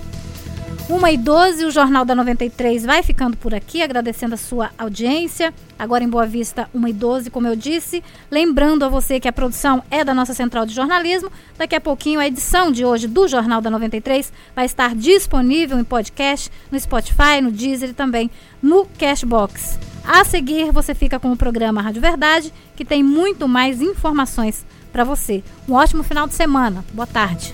1 0.89 1.07
e 1.07 1.17
12, 1.17 1.65
o 1.65 1.71
Jornal 1.71 2.03
da 2.03 2.15
93 2.15 2.83
vai 2.83 3.03
ficando 3.03 3.37
por 3.37 3.53
aqui, 3.53 3.83
agradecendo 3.83 4.33
a 4.33 4.37
sua 4.37 4.71
audiência. 4.75 5.53
Agora 5.77 6.03
em 6.03 6.09
Boa 6.09 6.25
Vista, 6.25 6.67
1 6.73 6.87
e 6.87 6.93
12, 6.93 7.29
como 7.29 7.45
eu 7.45 7.55
disse. 7.55 8.03
Lembrando 8.31 8.83
a 8.83 8.89
você 8.89 9.19
que 9.19 9.27
a 9.27 9.31
produção 9.31 9.83
é 9.91 10.03
da 10.03 10.15
nossa 10.15 10.33
central 10.33 10.65
de 10.65 10.73
jornalismo. 10.73 11.31
Daqui 11.59 11.75
a 11.75 11.79
pouquinho, 11.81 12.19
a 12.19 12.25
edição 12.25 12.71
de 12.71 12.83
hoje 12.83 13.07
do 13.07 13.27
Jornal 13.27 13.61
da 13.61 13.69
93 13.69 14.33
vai 14.55 14.65
estar 14.65 14.95
disponível 14.95 15.77
em 15.77 15.83
podcast, 15.83 16.51
no 16.71 16.79
Spotify, 16.79 17.39
no 17.39 17.51
Deezer 17.51 17.91
e 17.91 17.93
também 17.93 18.31
no 18.59 18.87
Cashbox. 18.97 19.77
A 20.03 20.25
seguir, 20.25 20.71
você 20.71 20.95
fica 20.95 21.19
com 21.19 21.31
o 21.31 21.37
programa 21.37 21.83
Rádio 21.83 22.01
Verdade, 22.01 22.51
que 22.75 22.83
tem 22.83 23.03
muito 23.03 23.47
mais 23.47 23.79
informações 23.79 24.65
para 24.91 25.03
você. 25.03 25.43
Um 25.67 25.73
ótimo 25.73 26.01
final 26.01 26.25
de 26.25 26.33
semana. 26.33 26.83
Boa 26.93 27.05
tarde. 27.05 27.53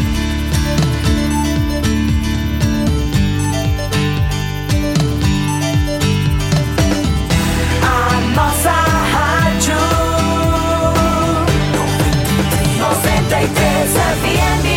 It's 13.83 13.95
a 13.95 13.99
VNB. 13.99 14.70